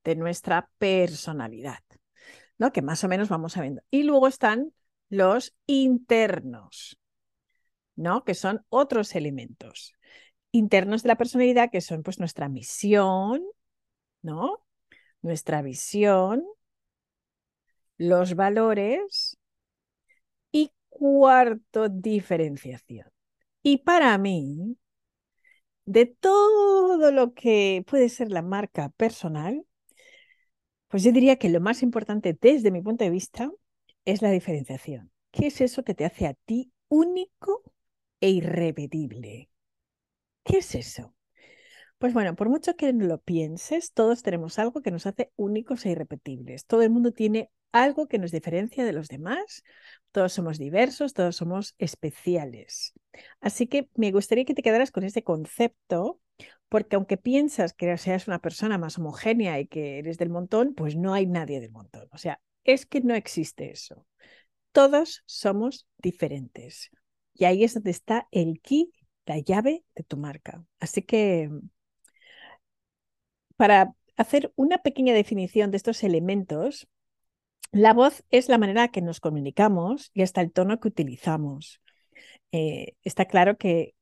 de 0.06 0.16
nuestra 0.16 0.70
personalidad, 0.78 1.84
¿no? 2.58 2.72
Que 2.72 2.82
más 2.82 3.04
o 3.04 3.10
menos 3.10 3.28
vamos 3.28 3.58
ver. 3.58 3.84
Y 3.92 4.04
luego 4.04 4.28
están 4.28 4.72
los 5.10 5.54
internos, 5.66 6.98
¿no? 7.98 8.24
Que 8.24 8.36
son 8.36 8.66
otros 8.70 9.16
elementos 9.16 9.96
internos 10.56 11.04
de 11.04 11.10
la 11.10 11.18
personalidad 11.18 11.70
que 11.70 11.82
son 11.82 12.02
pues 12.02 12.20
nuestra 12.20 12.48
misión, 12.48 13.44
¿no? 14.22 14.66
Nuestra 15.22 15.62
visión, 15.62 16.46
los 17.98 18.36
valores 18.36 19.38
cuarto, 20.98 21.90
diferenciación. 21.90 23.08
Y 23.64 23.80
para 23.80 24.18
mí, 24.18 24.78
de 25.86 26.06
todo 26.06 27.12
lo 27.12 27.34
que 27.34 27.84
puede 27.88 28.10
ser 28.10 28.32
la 28.32 28.42
marca 28.44 28.90
personal, 28.90 29.66
pues 30.88 31.04
yo 31.04 31.12
diría 31.12 31.38
que 31.38 31.50
lo 31.50 31.62
más 31.62 31.84
importante 31.84 32.38
desde 32.40 32.72
mi 32.72 32.82
punto 32.82 33.04
de 33.04 33.10
vista 33.10 33.52
es 34.06 34.22
la 34.22 34.32
diferenciación. 34.32 35.12
¿Qué 35.32 35.48
es 35.48 35.62
eso 35.62 35.84
que 35.84 35.94
te 35.94 36.06
hace 36.06 36.28
a 36.28 36.34
ti 36.34 36.72
único 36.90 37.64
e 38.22 38.30
irrepetible? 38.30 39.50
¿Qué 40.44 40.60
es 40.60 40.75
eso? 40.75 41.16
Pues 42.06 42.14
bueno, 42.14 42.36
por 42.36 42.50
mucho 42.50 42.76
que 42.76 42.94
lo 42.94 43.20
pienses, 43.20 43.92
todos 43.92 44.22
tenemos 44.22 44.60
algo 44.60 44.84
que 44.84 44.92
nos 44.92 45.08
hace 45.08 45.32
únicos 45.38 45.88
e 45.88 45.90
irrepetibles. 45.90 46.68
Todo 46.68 46.84
el 46.84 46.92
mundo 46.92 47.14
tiene 47.14 47.50
algo 47.72 48.08
que 48.08 48.20
nos 48.20 48.30
diferencia 48.30 48.86
de 48.86 48.94
los 48.94 49.08
demás. 49.08 49.64
Todos 50.12 50.32
somos 50.32 50.60
diversos, 50.60 51.16
todos 51.16 51.36
somos 51.36 51.74
especiales. 51.80 52.94
Así 53.42 53.66
que 53.66 53.90
me 53.96 54.12
gustaría 54.12 54.46
que 54.46 54.54
te 54.54 54.62
quedaras 54.62 54.92
con 54.92 55.04
este 55.04 55.24
concepto 55.24 56.22
porque 56.70 56.96
aunque 56.96 57.18
piensas 57.18 57.74
que 57.74 57.98
seas 57.98 58.28
una 58.28 58.38
persona 58.38 58.78
más 58.78 59.00
homogénea 59.00 59.60
y 59.60 59.66
que 59.66 59.98
eres 59.98 60.20
del 60.20 60.30
montón, 60.30 60.76
pues 60.76 60.96
no 60.96 61.12
hay 61.16 61.26
nadie 61.26 61.60
del 61.60 61.72
montón. 61.72 62.08
O 62.12 62.20
sea, 62.20 62.40
es 62.66 62.86
que 62.86 63.02
no 63.02 63.16
existe 63.16 63.72
eso. 63.72 64.06
Todos 64.74 65.24
somos 65.26 65.88
diferentes. 65.98 66.92
Y 67.34 67.46
ahí 67.46 67.64
es 67.64 67.74
donde 67.74 67.90
está 67.90 68.28
el 68.30 68.62
key, 68.62 68.92
la 69.26 69.40
llave 69.40 69.84
de 69.96 70.04
tu 70.04 70.18
marca. 70.18 70.64
Así 70.80 71.02
que 71.02 71.50
para 73.56 73.94
hacer 74.18 74.52
una 74.56 74.80
pequeña 74.80 75.14
definición 75.14 75.72
de 75.72 75.78
estos 75.78 76.04
elementos, 76.04 76.88
la 77.72 77.94
voz 77.94 78.24
es 78.30 78.50
la 78.50 78.58
manera 78.58 78.88
que 78.90 79.02
nos 79.02 79.20
comunicamos 79.20 80.12
y 80.14 80.22
hasta 80.22 80.42
el 80.42 80.52
tono 80.52 80.80
que 80.80 80.88
utilizamos. 80.88 81.82
Eh, 82.52 82.94
está 83.04 83.26
claro 83.26 83.58
que 83.58 83.96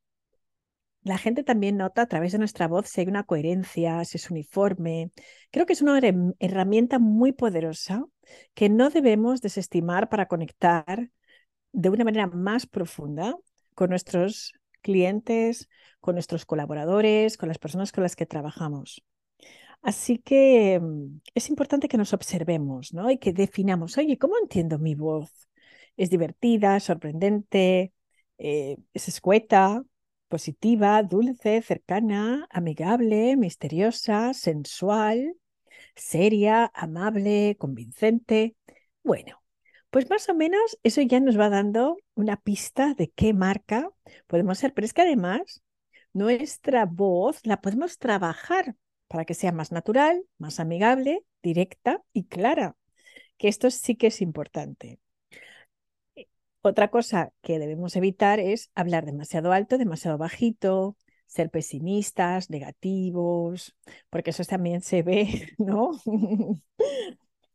la 1.04 1.18
gente 1.18 1.44
también 1.44 1.78
nota 1.78 2.04
a 2.04 2.08
través 2.08 2.32
de 2.32 2.38
nuestra 2.38 2.68
voz 2.68 2.88
si 2.88 3.02
hay 3.02 3.08
una 3.08 3.24
coherencia, 3.24 4.04
si 4.06 4.18
es 4.18 4.32
uniforme. 4.32 5.12
Creo 5.52 5.66
que 5.66 5.74
es 5.74 5.82
una 5.82 6.00
herramienta 6.40 7.00
muy 7.00 7.34
poderosa 7.34 8.06
que 8.54 8.70
no 8.70 8.90
debemos 8.90 9.42
desestimar 9.42 10.10
para 10.10 10.28
conectar 10.28 11.10
de 11.74 11.90
una 11.90 12.06
manera 12.06 12.28
más 12.28 12.66
profunda 12.68 13.36
con 13.76 13.90
nuestros 13.90 14.54
clientes, 14.82 15.68
con 16.00 16.16
nuestros 16.16 16.46
colaboradores, 16.46 17.38
con 17.38 17.50
las 17.50 17.58
personas 17.58 17.92
con 17.92 18.04
las 18.04 18.16
que 18.16 18.26
trabajamos. 18.26 19.04
Así 19.84 20.18
que 20.18 20.80
mm, 20.82 21.20
es 21.36 21.50
importante 21.50 21.88
que 21.90 21.98
nos 21.98 22.14
observemos 22.14 22.94
¿no? 22.94 23.12
y 23.12 23.18
que 23.18 23.34
definamos, 23.34 23.98
oye, 23.98 24.18
¿cómo 24.18 24.38
entiendo 24.42 24.80
mi 24.80 24.96
voz? 24.96 25.50
¿Es 25.98 26.10
divertida, 26.10 26.80
sorprendente, 26.80 27.94
eh, 28.38 28.78
es 28.94 29.08
escueta, 29.10 29.84
positiva, 30.30 31.04
dulce, 31.04 31.62
cercana, 31.62 32.48
amigable, 32.50 33.36
misteriosa, 33.38 34.34
sensual, 34.34 35.36
seria, 35.96 36.72
amable, 36.74 37.56
convincente. 37.60 38.56
Bueno, 39.04 39.44
pues 39.92 40.10
más 40.10 40.30
o 40.30 40.36
menos 40.36 40.80
eso 40.84 41.02
ya 41.02 41.20
nos 41.20 41.40
va 41.40 41.50
dando 41.50 41.98
una 42.16 42.38
pista 42.38 42.96
de 42.96 43.12
qué 43.12 43.34
marca 43.34 43.92
podemos 44.28 44.58
ser, 44.60 44.74
pero 44.74 44.86
es 44.86 44.94
que 44.94 45.04
además 45.04 45.62
nuestra 46.14 46.86
voz 46.86 47.46
la 47.46 47.62
podemos 47.62 47.98
trabajar 48.00 48.76
para 49.14 49.26
que 49.26 49.36
sea 49.36 49.52
más 49.52 49.72
natural, 49.72 50.26
más 50.40 50.60
amigable, 50.60 51.24
directa 51.44 52.02
y 52.14 52.24
clara, 52.26 52.76
que 53.38 53.48
esto 53.48 53.70
sí 53.70 53.96
que 53.96 54.08
es 54.08 54.22
importante. 54.22 55.00
Otra 56.64 56.90
cosa 56.90 57.32
que 57.44 57.60
debemos 57.60 57.96
evitar 57.96 58.40
es 58.40 58.72
hablar 58.74 59.06
demasiado 59.06 59.52
alto, 59.52 59.78
demasiado 59.78 60.18
bajito, 60.18 60.98
ser 61.28 61.52
pesimistas, 61.52 62.50
negativos, 62.50 63.76
porque 64.10 64.32
eso 64.32 64.44
también 64.46 64.82
se 64.82 65.04
ve, 65.04 65.54
¿no? 65.60 65.92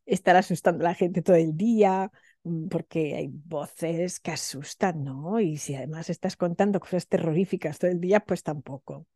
Estar 0.06 0.36
asustando 0.36 0.84
a 0.84 0.90
la 0.90 0.94
gente 0.94 1.22
todo 1.22 1.34
el 1.34 1.56
día, 1.56 2.12
porque 2.70 3.14
hay 3.16 3.28
voces 3.30 4.20
que 4.20 4.30
asustan, 4.30 5.04
¿no? 5.04 5.40
Y 5.40 5.56
si 5.58 5.74
además 5.74 6.10
estás 6.10 6.36
contando 6.36 6.80
cosas 6.80 7.06
terroríficas 7.08 7.78
todo 7.78 7.90
el 7.90 8.00
día, 8.00 8.20
pues 8.20 8.42
tampoco. 8.42 9.06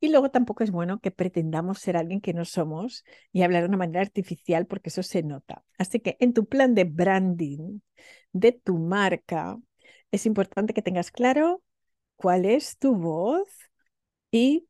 Y 0.00 0.10
luego 0.10 0.30
tampoco 0.30 0.64
es 0.64 0.70
bueno 0.70 1.00
que 1.00 1.10
pretendamos 1.10 1.78
ser 1.78 1.96
alguien 1.96 2.20
que 2.20 2.34
no 2.34 2.44
somos 2.44 3.04
y 3.32 3.42
hablar 3.42 3.62
de 3.62 3.68
una 3.68 3.78
manera 3.78 4.02
artificial 4.02 4.66
porque 4.66 4.90
eso 4.90 5.02
se 5.02 5.22
nota. 5.22 5.64
Así 5.78 6.00
que 6.00 6.16
en 6.20 6.32
tu 6.34 6.46
plan 6.46 6.74
de 6.74 6.84
branding 6.84 7.80
de 8.32 8.52
tu 8.52 8.78
marca, 8.78 9.56
es 10.10 10.26
importante 10.26 10.74
que 10.74 10.82
tengas 10.82 11.10
claro 11.10 11.62
cuál 12.16 12.44
es 12.44 12.78
tu 12.78 12.94
voz 12.96 13.48
y 14.30 14.68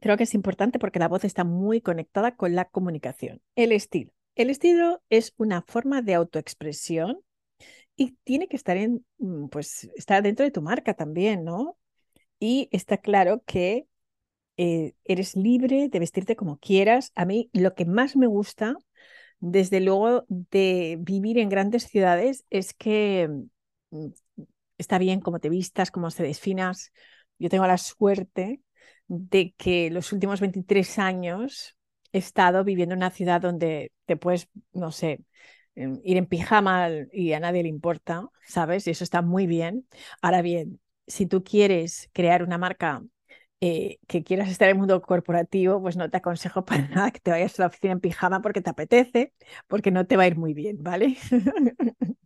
creo 0.00 0.16
que 0.16 0.24
es 0.24 0.34
importante 0.34 0.78
porque 0.78 0.98
la 0.98 1.08
voz 1.08 1.24
está 1.24 1.44
muy 1.44 1.80
conectada 1.80 2.36
con 2.36 2.54
la 2.54 2.66
comunicación. 2.66 3.40
El 3.54 3.72
estilo. 3.72 4.12
El 4.38 4.50
estilo 4.50 5.02
es 5.10 5.34
una 5.36 5.62
forma 5.62 6.00
de 6.00 6.14
autoexpresión 6.14 7.20
y 7.96 8.12
tiene 8.22 8.46
que 8.46 8.56
estar 8.56 8.76
en, 8.76 9.04
mm, 9.18 9.48
pues, 9.48 9.90
dentro 10.22 10.44
de 10.44 10.52
tu 10.52 10.62
marca 10.62 10.94
también, 10.94 11.42
¿no? 11.44 11.76
Y 12.38 12.68
está 12.72 12.98
claro 12.98 13.42
que 13.46 13.86
eh, 14.58 14.94
eres 15.04 15.36
libre 15.36 15.88
de 15.88 15.98
vestirte 15.98 16.36
como 16.36 16.58
quieras. 16.58 17.12
A 17.16 17.24
mí 17.24 17.50
lo 17.52 17.74
que 17.74 17.84
más 17.86 18.16
me 18.16 18.28
gusta, 18.28 18.76
desde 19.40 19.80
luego, 19.80 20.24
de 20.28 20.98
vivir 21.00 21.38
en 21.38 21.48
grandes 21.48 21.84
ciudades 21.88 22.44
es 22.50 22.74
que 22.74 23.28
mm, 23.90 24.08
está 24.78 24.98
bien 24.98 25.20
cómo 25.20 25.40
te 25.40 25.48
vistas, 25.48 25.90
cómo 25.90 26.10
te 26.10 26.22
definas. 26.22 26.92
Yo 27.40 27.50
tengo 27.50 27.66
la 27.66 27.78
suerte 27.78 28.62
de 29.08 29.54
que 29.58 29.90
los 29.90 30.12
últimos 30.12 30.40
23 30.40 30.98
años 31.00 31.77
estado 32.12 32.64
viviendo 32.64 32.94
en 32.94 33.00
una 33.00 33.10
ciudad 33.10 33.40
donde 33.40 33.92
te 34.06 34.16
puedes, 34.16 34.48
no 34.72 34.92
sé, 34.92 35.20
em, 35.74 36.00
ir 36.04 36.16
en 36.16 36.26
pijama 36.26 36.88
y 37.12 37.32
a 37.32 37.40
nadie 37.40 37.62
le 37.62 37.68
importa, 37.68 38.26
¿sabes? 38.46 38.86
Y 38.86 38.90
eso 38.90 39.04
está 39.04 39.22
muy 39.22 39.46
bien. 39.46 39.86
Ahora 40.22 40.42
bien, 40.42 40.80
si 41.06 41.26
tú 41.26 41.44
quieres 41.44 42.10
crear 42.12 42.42
una 42.42 42.58
marca 42.58 43.02
eh, 43.60 43.98
que 44.06 44.22
quieras 44.22 44.48
estar 44.50 44.68
en 44.68 44.76
el 44.76 44.78
mundo 44.78 45.02
corporativo, 45.02 45.80
pues 45.82 45.96
no 45.96 46.10
te 46.10 46.16
aconsejo 46.18 46.64
para 46.64 46.88
nada 46.88 47.10
que 47.10 47.20
te 47.20 47.30
vayas 47.30 47.58
a 47.58 47.62
la 47.62 47.68
oficina 47.68 47.92
en 47.92 48.00
pijama 48.00 48.40
porque 48.42 48.60
te 48.62 48.70
apetece, 48.70 49.32
porque 49.66 49.90
no 49.90 50.06
te 50.06 50.16
va 50.16 50.24
a 50.24 50.26
ir 50.28 50.36
muy 50.36 50.54
bien, 50.54 50.82
¿vale? 50.82 51.16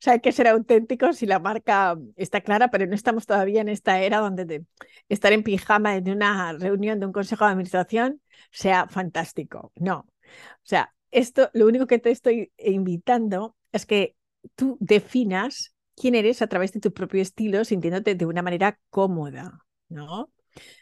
sea, 0.00 0.14
hay 0.14 0.20
que 0.20 0.32
ser 0.32 0.48
auténticos 0.48 1.18
si 1.18 1.26
la 1.26 1.38
marca 1.38 1.96
está 2.16 2.40
clara, 2.40 2.68
pero 2.68 2.86
no 2.86 2.94
estamos 2.94 3.26
todavía 3.26 3.60
en 3.60 3.68
esta 3.68 4.00
era 4.00 4.18
donde 4.18 4.64
estar 5.08 5.32
en 5.32 5.42
pijama 5.42 5.96
en 5.96 6.10
una 6.10 6.52
reunión 6.54 6.98
de 7.00 7.06
un 7.06 7.12
consejo 7.12 7.44
de 7.44 7.52
administración 7.52 8.20
sea 8.50 8.88
fantástico. 8.88 9.72
No. 9.76 9.98
O 9.98 10.64
sea, 10.64 10.94
esto, 11.10 11.50
lo 11.54 11.66
único 11.66 11.86
que 11.86 11.98
te 11.98 12.10
estoy 12.10 12.52
invitando 12.58 13.56
es 13.72 13.86
que 13.86 14.16
tú 14.54 14.76
definas 14.80 15.74
quién 15.96 16.14
eres 16.14 16.42
a 16.42 16.46
través 16.46 16.72
de 16.72 16.80
tu 16.80 16.92
propio 16.92 17.20
estilo, 17.20 17.64
sintiéndote 17.64 18.14
de 18.14 18.26
una 18.26 18.42
manera 18.42 18.78
cómoda, 18.90 19.64
¿no? 19.88 20.30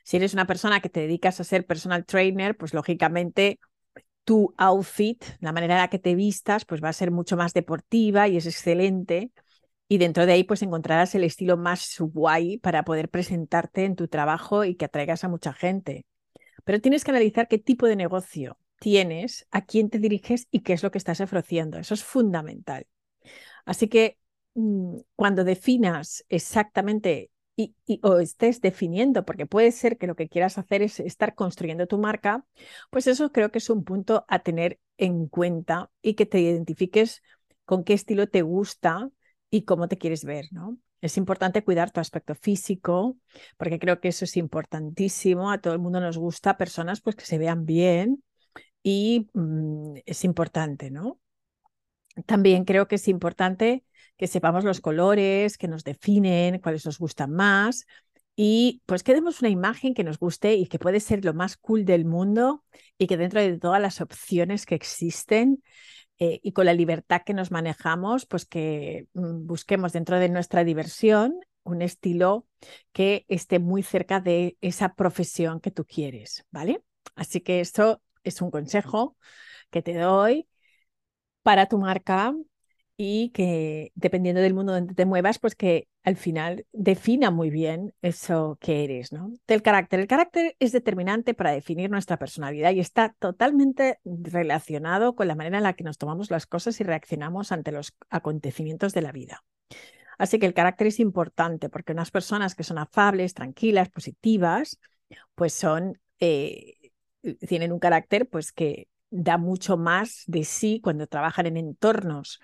Si 0.05 0.17
eres 0.17 0.33
una 0.33 0.47
persona 0.47 0.81
que 0.81 0.89
te 0.89 1.01
dedicas 1.01 1.41
a 1.41 1.45
ser 1.45 1.67
personal 1.67 2.05
trainer, 2.05 2.57
pues 2.57 2.73
lógicamente 2.75 3.59
tu 4.25 4.55
outfit, 4.59 5.25
la 5.41 5.53
manera 5.53 5.75
en 5.75 5.81
la 5.81 5.89
que 5.89 5.99
te 5.99 6.15
vistas, 6.15 6.65
pues 6.65 6.83
va 6.83 6.91
a 6.91 6.93
ser 6.93 7.11
mucho 7.11 7.37
más 7.37 7.55
deportiva 7.55 8.29
y 8.29 8.37
es 8.37 8.47
excelente. 8.47 9.33
Y 9.89 9.99
dentro 9.99 10.27
de 10.27 10.33
ahí, 10.33 10.45
pues 10.45 10.63
encontrarás 10.63 11.15
el 11.15 11.25
estilo 11.25 11.57
más 11.57 11.97
guay 11.99 12.59
para 12.59 12.85
poder 12.85 13.09
presentarte 13.09 13.85
en 13.87 13.97
tu 13.97 14.07
trabajo 14.07 14.65
y 14.65 14.75
que 14.75 14.85
atraigas 14.85 15.25
a 15.25 15.29
mucha 15.29 15.55
gente. 15.55 16.05
Pero 16.65 16.81
tienes 16.81 17.05
que 17.05 17.11
analizar 17.11 17.49
qué 17.49 17.59
tipo 17.59 17.87
de 17.87 17.97
negocio 17.97 18.59
tienes, 18.81 19.47
a 19.51 19.65
quién 19.65 19.91
te 19.91 19.99
diriges 19.99 20.47
y 20.51 20.61
qué 20.61 20.73
es 20.75 20.83
lo 20.83 20.91
que 20.91 20.99
estás 20.99 21.21
ofreciendo. 21.21 21.79
Eso 21.79 21.95
es 21.95 22.05
fundamental. 22.05 22.87
Así 23.65 23.89
que 23.89 24.19
mm, 24.55 24.99
cuando 25.17 25.45
definas 25.45 26.25
exactamente 26.29 27.31
y, 27.57 27.75
o 28.03 28.19
estés 28.21 28.61
definiendo, 28.61 29.25
porque 29.25 29.47
puede 29.47 29.73
ser 29.73 29.99
que 29.99 30.07
lo 30.07 30.15
que 30.15 30.29
quieras 30.29 30.59
hacer 30.59 30.83
es 30.83 31.01
estar 31.01 31.35
construyendo 31.35 31.87
tu 31.87 31.99
marca, 31.99 32.45
pues 32.91 33.07
eso 33.09 33.33
creo 33.33 33.51
que 33.51 33.59
es 33.59 33.69
un 33.71 33.85
punto 33.85 34.25
a 34.29 34.41
tener 34.41 34.79
en 34.97 35.27
cuenta 35.29 35.91
y 36.03 36.15
que 36.15 36.27
te 36.27 36.41
identifiques 36.41 37.23
con 37.65 37.85
qué 37.85 37.95
estilo 37.95 38.29
te 38.29 38.43
gusta 38.43 39.11
y 39.51 39.63
cómo 39.65 39.89
te 39.89 39.99
quieres 39.99 40.25
ver, 40.25 40.47
¿no? 40.53 40.79
Es 41.01 41.17
importante 41.17 41.63
cuidar 41.63 41.91
tu 41.91 42.01
aspecto 42.01 42.35
físico, 42.35 43.17
porque 43.57 43.79
creo 43.79 44.01
que 44.01 44.09
eso 44.09 44.25
es 44.25 44.37
importantísimo. 44.37 45.51
A 45.51 45.59
todo 45.59 45.73
el 45.73 45.79
mundo 45.79 46.01
nos 46.01 46.19
gusta 46.19 46.57
personas 46.57 47.01
pues, 47.01 47.17
que 47.17 47.25
se 47.25 47.39
vean 47.39 47.67
bien 47.67 48.23
y 48.83 49.29
mm, 49.35 49.95
es 50.07 50.25
importante, 50.25 50.91
¿no? 50.91 51.21
También 52.27 52.65
creo 52.65 52.89
que 52.89 52.97
es 52.97 53.07
importante 53.09 53.85
que 54.17 54.27
sepamos 54.27 54.65
los 54.65 54.81
colores, 54.81 55.57
que 55.57 55.69
nos 55.69 55.85
definen, 55.85 56.59
cuáles 56.59 56.85
nos 56.85 56.99
gustan 56.99 57.31
más 57.33 57.87
y 58.41 58.83
pues 58.87 59.03
que 59.03 59.15
demos 59.15 59.41
una 59.41 59.49
imagen 59.49 59.95
que 59.95 60.05
nos 60.05 60.21
guste 60.21 60.55
y 60.55 60.67
que 60.67 60.79
puede 60.79 61.01
ser 61.01 61.25
lo 61.25 61.35
más 61.35 61.57
cool 61.57 61.85
del 61.85 62.05
mundo 62.05 62.65
y 62.97 63.09
que 63.09 63.17
dentro 63.17 63.41
de 63.41 63.59
todas 63.59 63.83
las 63.83 64.01
opciones 64.01 64.65
que 64.65 64.77
existen 64.77 65.61
eh, 66.19 66.41
y 66.43 66.53
con 66.53 66.67
la 66.67 66.75
libertad 66.75 67.23
que 67.25 67.35
nos 67.35 67.51
manejamos, 67.51 68.27
pues 68.27 68.45
que 68.45 69.07
mm, 69.15 69.47
busquemos 69.47 69.93
dentro 69.93 70.19
de 70.19 70.29
nuestra 70.29 70.65
diversión 70.65 71.41
un 71.65 71.83
estilo 71.83 72.47
que 72.93 73.25
esté 73.29 73.59
muy 73.59 73.83
cerca 73.83 74.21
de 74.21 74.57
esa 74.61 74.95
profesión 74.95 75.61
que 75.61 75.71
tú 75.71 75.85
quieres, 75.85 76.45
¿vale? 76.51 76.83
Así 77.15 77.41
que 77.41 77.61
esto 77.61 78.03
es 78.25 78.41
un 78.43 78.51
consejo 78.51 79.17
que 79.71 79.83
te 79.83 79.95
doy 79.95 80.49
para 81.43 81.67
tu 81.67 81.79
marca 81.79 82.35
y 82.97 83.31
que 83.31 83.93
dependiendo 83.95 84.41
del 84.41 84.55
mundo 84.55 84.73
donde 84.73 84.95
te 84.95 85.07
muevas, 85.07 85.39
pues 85.39 85.55
que 85.55 85.89
al 86.09 86.17
final 86.17 86.65
defina 86.73 87.31
muy 87.31 87.51
bien 87.51 87.93
eso 88.01 88.57
que 88.63 88.83
eres, 88.83 89.13
¿no? 89.13 89.31
Del 89.47 89.61
carácter. 89.61 90.01
El 90.01 90.07
carácter 90.07 90.57
es 90.59 90.73
determinante 90.73 91.35
para 91.35 91.53
definir 91.53 91.91
nuestra 91.91 92.17
personalidad 92.17 92.73
y 92.73 92.81
está 92.81 93.15
totalmente 93.19 94.01
relacionado 94.05 95.15
con 95.15 95.29
la 95.29 95.35
manera 95.35 95.59
en 95.59 95.65
la 95.65 95.75
que 95.75 95.85
nos 95.85 95.99
tomamos 95.99 96.31
las 96.31 96.47
cosas 96.47 96.81
y 96.81 96.85
reaccionamos 96.85 97.53
ante 97.53 97.73
los 97.73 97.95
acontecimientos 98.09 98.95
de 98.95 99.03
la 99.03 99.13
vida. 99.13 99.45
Así 100.17 100.39
que 100.39 100.47
el 100.47 100.55
carácter 100.55 100.87
es 100.87 100.99
importante 100.99 101.69
porque 101.69 101.93
unas 101.93 102.11
personas 102.11 102.55
que 102.55 102.65
son 102.65 102.79
afables, 102.79 103.35
tranquilas, 103.35 103.91
positivas, 103.91 104.81
pues 105.35 105.53
son, 105.53 106.01
eh, 106.21 106.91
tienen 107.47 107.71
un 107.71 107.81
carácter 107.81 108.31
pues 108.31 108.51
que 108.51 108.89
da 109.11 109.37
mucho 109.37 109.77
más 109.77 110.23
de 110.27 110.45
sí 110.45 110.81
cuando 110.83 111.07
trabajan 111.07 111.45
en 111.45 111.59
entornos 111.59 112.41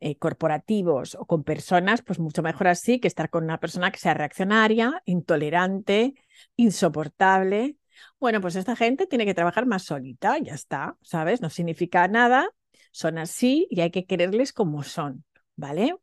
eh, 0.00 0.16
corporativos 0.16 1.14
o 1.14 1.26
con 1.26 1.44
personas, 1.44 2.02
pues 2.02 2.18
mucho 2.18 2.42
mejor 2.42 2.68
así 2.68 3.00
que 3.00 3.08
estar 3.08 3.30
con 3.30 3.44
una 3.44 3.60
persona 3.60 3.90
que 3.90 3.98
sea 3.98 4.14
reaccionaria, 4.14 5.02
intolerante, 5.04 6.14
insoportable. 6.56 7.76
Bueno, 8.18 8.40
pues 8.40 8.56
esta 8.56 8.76
gente 8.76 9.06
tiene 9.06 9.24
que 9.26 9.34
trabajar 9.34 9.66
más 9.66 9.84
solita, 9.84 10.38
ya 10.38 10.54
está, 10.54 10.96
¿sabes? 11.02 11.40
No 11.40 11.50
significa 11.50 12.06
nada, 12.08 12.48
son 12.90 13.18
así 13.18 13.66
y 13.70 13.80
hay 13.80 13.90
que 13.90 14.06
quererles 14.06 14.52
como 14.52 14.82
son, 14.82 15.24
¿vale? 15.56 15.94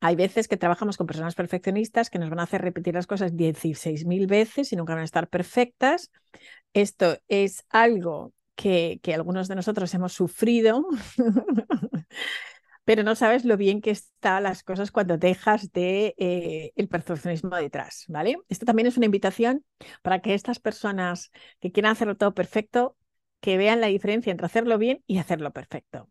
Hay 0.00 0.14
veces 0.14 0.46
que 0.46 0.56
trabajamos 0.56 0.96
con 0.96 1.06
personas 1.06 1.34
perfeccionistas 1.34 2.08
que 2.08 2.20
nos 2.20 2.30
van 2.30 2.38
a 2.38 2.44
hacer 2.44 2.62
repetir 2.62 2.94
las 2.94 3.06
cosas 3.08 3.36
16.000 3.36 4.28
veces 4.28 4.72
y 4.72 4.76
nunca 4.76 4.94
van 4.94 5.02
a 5.02 5.04
estar 5.04 5.28
perfectas. 5.28 6.12
Esto 6.72 7.18
es 7.26 7.64
algo 7.68 8.32
que, 8.54 9.00
que 9.02 9.14
algunos 9.14 9.48
de 9.48 9.56
nosotros 9.56 9.92
hemos 9.94 10.12
sufrido 10.12 10.84
pero 12.88 13.02
no 13.02 13.14
sabes 13.14 13.44
lo 13.44 13.58
bien 13.58 13.82
que 13.82 13.90
están 13.90 14.44
las 14.44 14.62
cosas 14.62 14.90
cuando 14.90 15.18
dejas 15.18 15.72
de 15.72 16.14
eh, 16.16 16.72
el 16.74 16.88
perfeccionismo 16.88 17.54
detrás, 17.54 18.06
¿vale? 18.08 18.38
Esto 18.48 18.64
también 18.64 18.86
es 18.86 18.96
una 18.96 19.04
invitación 19.04 19.62
para 20.00 20.22
que 20.22 20.32
estas 20.32 20.58
personas 20.58 21.30
que 21.60 21.70
quieran 21.70 21.92
hacerlo 21.92 22.16
todo 22.16 22.32
perfecto, 22.32 22.96
que 23.40 23.58
vean 23.58 23.82
la 23.82 23.88
diferencia 23.88 24.30
entre 24.30 24.46
hacerlo 24.46 24.78
bien 24.78 25.04
y 25.06 25.18
hacerlo 25.18 25.52
perfecto. 25.52 26.08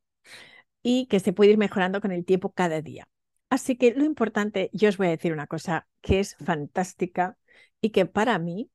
Y 0.84 1.08
que 1.08 1.20
se 1.20 1.34
puede 1.34 1.50
ir 1.50 1.58
mejorando 1.58 2.00
con 2.00 2.12
el 2.12 2.26
tiempo 2.26 2.52
cada 2.52 2.80
día. 2.84 3.10
Así 3.50 3.76
que 3.76 3.96
lo 3.96 4.06
importante, 4.06 4.70
yo 4.72 4.90
os 4.90 4.98
voy 4.98 5.08
a 5.08 5.18
decir 5.18 5.34
una 5.34 5.48
cosa 5.48 5.88
que 6.02 6.20
es 6.20 6.36
fantástica 6.36 7.40
y 7.82 7.90
que 7.90 8.06
para 8.06 8.38
mí 8.38 8.70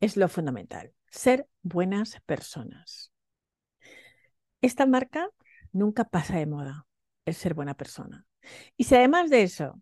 es 0.00 0.16
lo 0.16 0.30
fundamental, 0.30 0.94
ser 1.10 1.46
buenas 1.60 2.18
personas. 2.24 3.12
Esta 4.62 4.86
marca 4.86 5.28
nunca 5.72 6.04
pasa 6.04 6.38
de 6.38 6.46
moda 6.46 6.86
el 7.24 7.34
ser 7.34 7.54
buena 7.54 7.74
persona. 7.74 8.26
Y 8.76 8.84
si 8.84 8.94
además 8.94 9.30
de 9.30 9.42
eso 9.42 9.80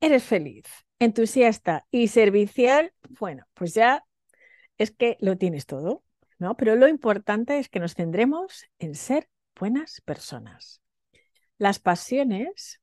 eres 0.00 0.24
feliz, 0.24 0.64
entusiasta 0.98 1.86
y 1.90 2.08
servicial, 2.08 2.92
bueno, 3.18 3.46
pues 3.54 3.74
ya 3.74 4.04
es 4.78 4.90
que 4.90 5.16
lo 5.20 5.36
tienes 5.36 5.66
todo, 5.66 6.04
¿no? 6.38 6.56
Pero 6.56 6.76
lo 6.76 6.88
importante 6.88 7.58
es 7.58 7.68
que 7.68 7.80
nos 7.80 7.94
centremos 7.94 8.66
en 8.78 8.94
ser 8.94 9.28
buenas 9.56 10.00
personas. 10.02 10.80
Las 11.58 11.80
pasiones 11.80 12.80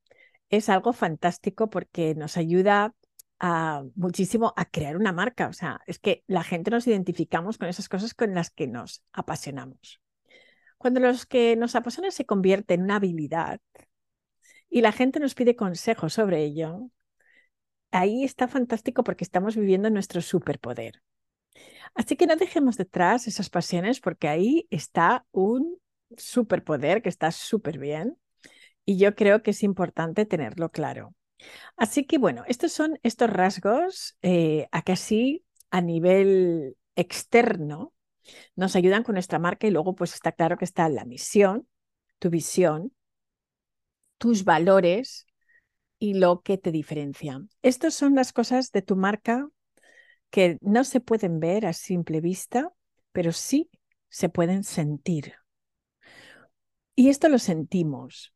es 0.50 0.70
algo 0.70 0.94
fantástico 0.94 1.70
porque 1.70 2.14
nos 2.16 2.38
ayuda 2.38 2.94
a, 3.40 3.84
muchísimo 3.96 4.54
a 4.58 4.66
crear 4.66 4.98
una 4.98 5.14
marca. 5.14 5.48
O 5.48 5.54
sea, 5.54 5.82
es 5.88 6.00
que 6.00 6.24
la 6.28 6.44
gente 6.44 6.72
nos 6.72 6.88
identificamos 6.88 7.58
con 7.58 7.70
esas 7.70 7.90
cosas 7.90 8.14
con 8.14 8.34
las 8.34 8.50
que 8.50 8.68
nos 8.68 9.04
apasionamos. 9.14 10.02
Cuando 10.86 11.00
los 11.00 11.26
que 11.26 11.56
nos 11.56 11.74
apasionan 11.74 12.12
se 12.12 12.28
convierte 12.28 12.76
en 12.76 12.84
una 12.84 12.98
habilidad 12.98 13.60
y 14.70 14.82
la 14.82 14.92
gente 14.92 15.20
nos 15.20 15.34
pide 15.34 15.56
consejos 15.56 16.14
sobre 16.14 16.44
ello, 16.44 16.92
ahí 17.90 18.24
está 18.24 18.48
fantástico 18.48 19.04
porque 19.04 19.24
estamos 19.24 19.56
viviendo 19.56 19.90
nuestro 19.90 20.22
superpoder. 20.22 21.02
Así 21.96 22.16
que 22.16 22.28
no 22.28 22.36
dejemos 22.36 22.78
detrás 22.78 23.26
esas 23.26 23.50
pasiones 23.50 24.00
porque 24.00 24.28
ahí 24.28 24.68
está 24.70 25.26
un 25.32 25.80
superpoder 26.18 27.02
que 27.02 27.10
está 27.10 27.32
súper 27.32 27.80
bien 27.80 28.20
y 28.86 29.00
yo 29.00 29.16
creo 29.16 29.42
que 29.42 29.50
es 29.50 29.64
importante 29.64 30.28
tenerlo 30.28 30.70
claro. 30.70 31.16
Así 31.78 32.06
que 32.06 32.20
bueno, 32.20 32.44
estos 32.48 32.74
son 32.74 33.00
estos 33.02 33.32
rasgos 33.32 34.20
eh, 34.22 34.68
a 34.72 34.84
que 34.84 35.42
a 35.72 35.82
nivel 35.82 36.78
externo 36.96 37.95
nos 38.56 38.76
ayudan 38.76 39.04
con 39.04 39.14
nuestra 39.14 39.40
marca 39.40 39.68
y 39.68 39.72
luego 39.72 39.96
pues 39.96 40.14
está 40.14 40.32
claro 40.32 40.58
que 40.58 40.66
está 40.66 40.88
la 40.90 41.06
misión, 41.06 41.68
tu 42.20 42.30
visión, 42.30 42.94
tus 44.18 44.44
valores 44.44 45.28
y 46.00 46.16
lo 46.16 46.42
que 46.42 46.58
te 46.58 46.72
diferencia. 46.72 47.42
Estas 47.62 47.94
son 47.94 48.16
las 48.16 48.34
cosas 48.34 48.72
de 48.72 48.82
tu 48.82 48.96
marca 48.96 49.48
que 50.30 50.58
no 50.62 50.84
se 50.84 51.00
pueden 51.00 51.40
ver 51.40 51.66
a 51.66 51.74
simple 51.74 52.22
vista, 52.22 52.72
pero 53.12 53.32
sí 53.32 53.70
se 54.10 54.30
pueden 54.30 54.64
sentir. 54.64 55.34
Y 56.96 57.10
esto 57.10 57.30
lo 57.30 57.40
sentimos. 57.40 58.34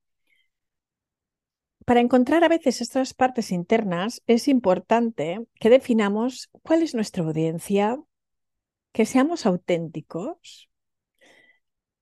Para 1.86 2.02
encontrar 2.02 2.44
a 2.44 2.50
veces 2.50 2.82
estas 2.82 3.14
partes 3.14 3.52
internas 3.52 4.22
es 4.28 4.48
importante 4.48 5.40
que 5.56 5.70
definamos 5.70 6.50
cuál 6.62 6.84
es 6.84 6.94
nuestra 6.94 7.24
audiencia, 7.24 7.98
que 8.92 9.06
seamos 9.06 9.46
auténticos, 9.46 10.70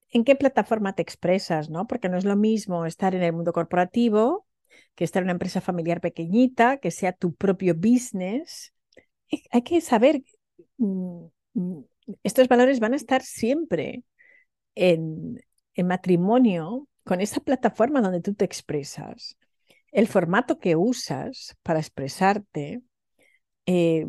en 0.09 0.23
qué 0.23 0.35
plataforma 0.35 0.93
te 0.93 1.01
expresas, 1.01 1.69
¿no? 1.69 1.87
Porque 1.87 2.09
no 2.09 2.17
es 2.17 2.25
lo 2.25 2.35
mismo 2.35 2.85
estar 2.85 3.13
en 3.13 3.23
el 3.23 3.33
mundo 3.33 3.53
corporativo 3.53 4.47
que 4.95 5.03
estar 5.03 5.21
en 5.21 5.25
una 5.25 5.33
empresa 5.33 5.61
familiar 5.61 6.01
pequeñita, 6.01 6.77
que 6.77 6.91
sea 6.91 7.13
tu 7.13 7.33
propio 7.35 7.75
business. 7.75 8.73
Hay 9.51 9.61
que 9.61 9.81
saber, 9.81 10.23
mm, 10.77 11.25
mm, 11.53 11.79
estos 12.23 12.47
valores 12.47 12.79
van 12.79 12.93
a 12.93 12.97
estar 12.97 13.21
siempre 13.21 14.03
en, 14.75 15.39
en 15.75 15.87
matrimonio 15.87 16.87
con 17.03 17.21
esa 17.21 17.39
plataforma 17.39 18.01
donde 18.01 18.21
tú 18.21 18.33
te 18.33 18.45
expresas. 18.45 19.37
el 19.93 20.07
formato 20.07 20.59
que 20.59 20.75
usas 20.75 21.57
para 21.63 21.79
expresarte, 21.79 22.81
eh, 23.65 24.05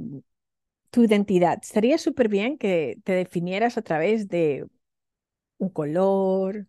tu 0.91 1.05
identidad. 1.05 1.59
Estaría 1.63 1.99
súper 1.99 2.29
bien 2.29 2.59
que 2.59 2.99
te 3.05 3.13
definieras 3.13 3.79
a 3.79 3.83
través 3.83 4.29
de 4.29 4.67
un 5.59 5.71
color, 5.71 6.67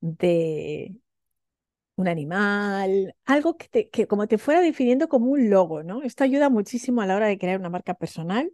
de 0.00 0.96
un 1.96 2.08
animal, 2.08 3.14
algo 3.24 3.56
que, 3.56 3.68
te, 3.68 3.88
que 3.90 4.06
como 4.06 4.26
te 4.26 4.38
fuera 4.38 4.60
definiendo 4.60 5.08
como 5.08 5.26
un 5.30 5.50
logo, 5.50 5.82
¿no? 5.82 6.02
Esto 6.02 6.24
ayuda 6.24 6.48
muchísimo 6.50 7.02
a 7.02 7.06
la 7.06 7.16
hora 7.16 7.26
de 7.26 7.38
crear 7.38 7.60
una 7.60 7.68
marca 7.70 7.94
personal 7.94 8.52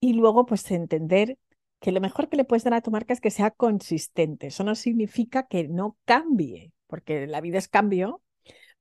y 0.00 0.14
luego 0.14 0.46
pues 0.46 0.70
entender 0.70 1.38
que 1.80 1.92
lo 1.92 2.00
mejor 2.00 2.28
que 2.28 2.36
le 2.36 2.44
puedes 2.44 2.64
dar 2.64 2.74
a 2.74 2.80
tu 2.82 2.90
marca 2.90 3.12
es 3.14 3.20
que 3.20 3.30
sea 3.30 3.50
consistente. 3.50 4.48
Eso 4.48 4.64
no 4.64 4.74
significa 4.74 5.46
que 5.46 5.68
no 5.68 5.96
cambie, 6.04 6.72
porque 6.86 7.26
la 7.26 7.40
vida 7.40 7.58
es 7.58 7.68
cambio, 7.68 8.22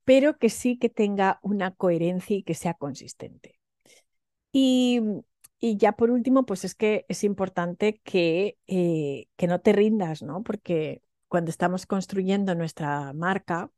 pero 0.05 0.37
que 0.37 0.49
sí 0.49 0.77
que 0.79 0.89
tenga 0.89 1.39
una 1.43 1.71
coherencia 1.73 2.37
y 2.37 2.43
que 2.43 2.55
sea 2.55 2.75
consistente. 2.75 3.54
Y, 4.57 5.01
ya 5.59 5.93
por 5.93 6.11
último, 6.11 6.45
pues 6.45 6.63
es 6.63 6.75
que 6.75 7.05
es 7.09 7.23
importante 7.25 7.99
que, 8.05 8.57
eh, 8.67 9.27
que 9.35 9.47
no 9.47 9.59
te 9.61 9.73
rindas, 9.73 10.21
¿no? 10.23 10.43
Porque 10.43 11.01
cuando 11.27 11.49
estamos 11.51 11.85
construyendo 11.85 12.55
nuestra 12.55 13.11
marca, 13.13 13.69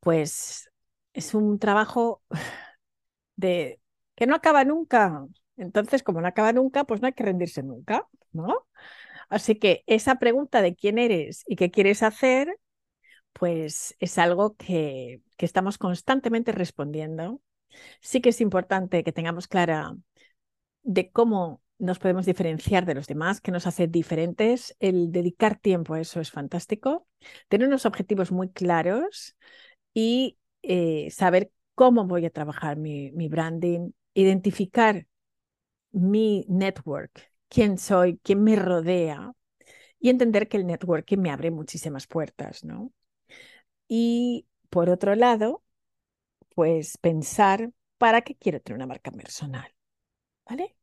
pues 0.00 0.70
es 1.12 1.34
un 1.34 1.58
trabajo 1.58 2.22
de 3.36 3.80
que 4.16 4.26
no 4.26 4.34
acaba 4.34 4.64
nunca. 4.64 5.26
Entonces, 5.56 6.02
como 6.02 6.20
no 6.20 6.28
acaba 6.28 6.52
nunca, 6.52 6.84
pues 6.84 7.00
no 7.00 7.06
hay 7.08 7.12
que 7.14 7.24
rendirse 7.24 7.62
nunca, 7.62 8.06
¿no? 8.32 8.66
Así 9.28 9.56
que 9.56 9.84
esa 9.86 10.16
pregunta 10.16 10.62
de 10.62 10.76
quién 10.76 10.98
eres 10.98 11.44
y 11.46 11.56
qué 11.56 11.70
quieres 11.70 12.02
hacer, 12.02 12.58
pues 13.34 13.96
es 14.00 14.18
algo 14.18 14.56
que, 14.56 15.22
que 15.36 15.46
estamos 15.46 15.78
constantemente 15.78 16.52
respondiendo. 16.52 17.40
Sí 18.00 18.20
que 18.20 18.30
es 18.30 18.40
importante 18.40 19.04
que 19.04 19.12
tengamos 19.12 19.48
clara 19.48 19.94
de 20.82 21.10
cómo 21.10 21.62
nos 21.78 21.98
podemos 21.98 22.26
diferenciar 22.26 22.86
de 22.86 22.94
los 22.94 23.06
demás, 23.06 23.40
que 23.40 23.52
nos 23.52 23.66
hace 23.66 23.86
diferentes. 23.86 24.76
El 24.80 25.12
dedicar 25.12 25.58
tiempo 25.58 25.94
a 25.94 26.00
eso 26.00 26.20
es 26.20 26.30
fantástico. 26.30 27.06
Tener 27.48 27.68
unos 27.68 27.86
objetivos 27.86 28.32
muy 28.32 28.50
claros 28.50 29.36
y 29.94 30.38
eh, 30.62 31.10
saber 31.10 31.52
cómo 31.74 32.04
voy 32.06 32.26
a 32.26 32.30
trabajar 32.30 32.76
mi, 32.76 33.10
branding, 33.28 33.92
identificar 34.14 35.06
mi 35.92 36.44
network, 36.48 37.30
quién 37.48 37.78
soy, 37.78 38.18
quién 38.22 38.42
me 38.42 38.56
rodea 38.56 39.32
y 40.00 40.10
entender 40.10 40.48
que 40.48 40.56
el 40.56 40.66
networking 40.66 41.18
me 41.18 41.30
abre 41.30 41.50
muchísimas 41.50 42.06
puertas, 42.06 42.64
¿no? 42.64 42.92
Y 43.86 44.46
por 44.70 44.90
otro 44.90 45.14
lado, 45.14 45.62
pues 46.58 46.98
pensar 46.98 47.70
para 47.98 48.22
qué 48.22 48.34
quiero 48.34 48.60
tener 48.60 48.78
una 48.78 48.86
marca 48.88 49.12
personal, 49.12 49.72
¿vale? 50.48 50.76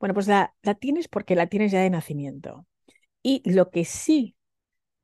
Bueno, 0.00 0.14
pues 0.14 0.28
la, 0.28 0.54
la 0.62 0.74
tienes 0.74 1.08
porque 1.08 1.36
la 1.36 1.48
tienes 1.48 1.72
ya 1.72 1.80
de 1.82 1.90
nacimiento. 1.90 2.66
Y 3.22 3.42
lo 3.50 3.70
que 3.70 3.84
sí 3.84 4.36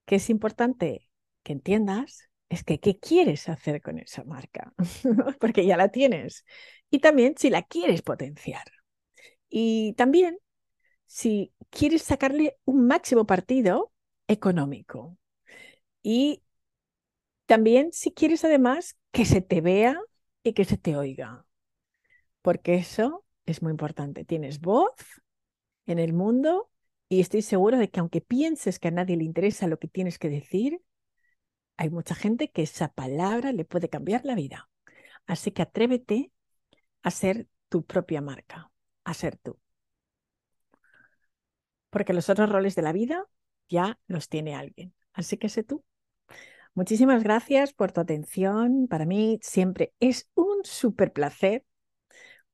que 0.06 0.16
es 0.16 0.30
importante 0.30 1.10
que 1.42 1.52
entiendas 1.52 2.30
es 2.48 2.64
que 2.64 2.80
qué 2.80 2.98
quieres 2.98 3.48
hacer 3.48 3.82
con 3.82 3.98
esa 3.98 4.24
marca, 4.24 4.72
porque 5.40 5.66
ya 5.66 5.76
la 5.76 5.88
tienes. 5.90 6.44
Y 6.90 7.00
también 7.00 7.34
si 7.36 7.50
la 7.50 7.62
quieres 7.64 8.02
potenciar. 8.02 8.64
Y 9.50 9.94
también 9.94 10.38
si 11.06 11.54
quieres 11.70 12.02
sacarle 12.02 12.58
un 12.64 12.86
máximo 12.86 13.26
partido 13.26 13.92
económico. 14.28 15.18
Y 16.02 16.42
también 17.46 17.92
si 17.92 18.12
quieres 18.12 18.44
además 18.44 18.96
que 19.14 19.24
se 19.24 19.40
te 19.40 19.60
vea 19.60 19.96
y 20.42 20.54
que 20.54 20.64
se 20.64 20.76
te 20.76 20.96
oiga. 20.96 21.46
Porque 22.42 22.74
eso 22.74 23.24
es 23.46 23.62
muy 23.62 23.70
importante. 23.70 24.24
Tienes 24.24 24.60
voz 24.60 24.92
en 25.86 26.00
el 26.00 26.12
mundo 26.12 26.68
y 27.08 27.20
estoy 27.20 27.42
seguro 27.42 27.78
de 27.78 27.88
que 27.90 28.00
aunque 28.00 28.20
pienses 28.20 28.80
que 28.80 28.88
a 28.88 28.90
nadie 28.90 29.16
le 29.16 29.22
interesa 29.22 29.68
lo 29.68 29.78
que 29.78 29.86
tienes 29.86 30.18
que 30.18 30.28
decir, 30.28 30.82
hay 31.76 31.90
mucha 31.90 32.16
gente 32.16 32.50
que 32.50 32.62
esa 32.62 32.88
palabra 32.88 33.52
le 33.52 33.64
puede 33.64 33.88
cambiar 33.88 34.24
la 34.24 34.34
vida. 34.34 34.68
Así 35.26 35.52
que 35.52 35.62
atrévete 35.62 36.32
a 37.02 37.10
ser 37.12 37.46
tu 37.68 37.84
propia 37.84 38.20
marca, 38.20 38.72
a 39.04 39.14
ser 39.14 39.36
tú. 39.36 39.58
Porque 41.90 42.12
los 42.12 42.28
otros 42.28 42.50
roles 42.50 42.74
de 42.74 42.82
la 42.82 42.92
vida 42.92 43.24
ya 43.68 43.96
los 44.08 44.28
tiene 44.28 44.56
alguien. 44.56 44.92
Así 45.12 45.36
que 45.36 45.48
sé 45.48 45.62
tú. 45.62 45.84
Muchísimas 46.74 47.22
gracias 47.22 47.72
por 47.72 47.92
tu 47.92 48.00
atención. 48.00 48.86
Para 48.88 49.06
mí 49.06 49.38
siempre 49.42 49.92
es 50.00 50.28
un 50.34 50.64
súper 50.64 51.12
placer 51.12 51.64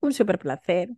un 0.01 0.13
súper 0.15 0.39
placer. 0.39 0.91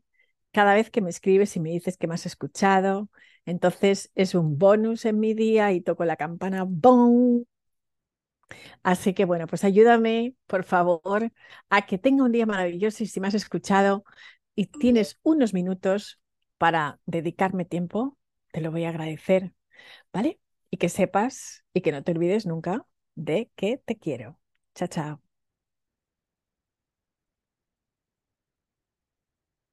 Cada 0.52 0.74
vez 0.74 0.90
que 0.90 1.00
me 1.02 1.10
escribes 1.10 1.56
y 1.56 1.60
me 1.60 1.70
dices 1.70 1.96
que 1.98 2.06
me 2.08 2.14
has 2.14 2.26
escuchado, 2.26 3.10
entonces 3.46 4.10
es 4.16 4.34
un 4.34 4.58
bonus 4.58 5.04
en 5.06 5.20
mi 5.20 5.34
día 5.34 5.72
y 5.72 5.80
toco 5.82 6.04
la 6.04 6.16
campana 6.16 6.64
¡bom! 6.68 7.44
Así 8.82 9.14
que 9.14 9.24
bueno, 9.24 9.46
pues 9.46 9.64
ayúdame, 9.64 10.34
por 10.46 10.64
favor, 10.64 11.32
a 11.70 11.86
que 11.86 11.98
tenga 11.98 12.24
un 12.24 12.32
día 12.32 12.46
maravilloso 12.46 13.02
y 13.04 13.06
si 13.06 13.20
me 13.20 13.28
has 13.28 13.34
escuchado 13.34 14.04
y 14.54 14.66
tienes 14.66 15.18
unos 15.22 15.54
minutos 15.54 16.20
para 16.58 17.00
dedicarme 17.06 17.64
tiempo, 17.64 18.18
te 18.52 18.60
lo 18.60 18.70
voy 18.70 18.84
a 18.84 18.90
agradecer, 18.90 19.52
¿vale? 20.12 20.40
Y 20.70 20.78
que 20.78 20.88
sepas 20.88 21.64
y 21.74 21.82
que 21.82 21.92
no 21.92 22.02
te 22.04 22.12
olvides 22.12 22.46
nunca 22.46 22.86
de 23.16 23.50
que 23.56 23.78
te 23.78 23.96
quiero. 23.98 24.38
Chao, 24.74 24.88
chao. 24.88 25.31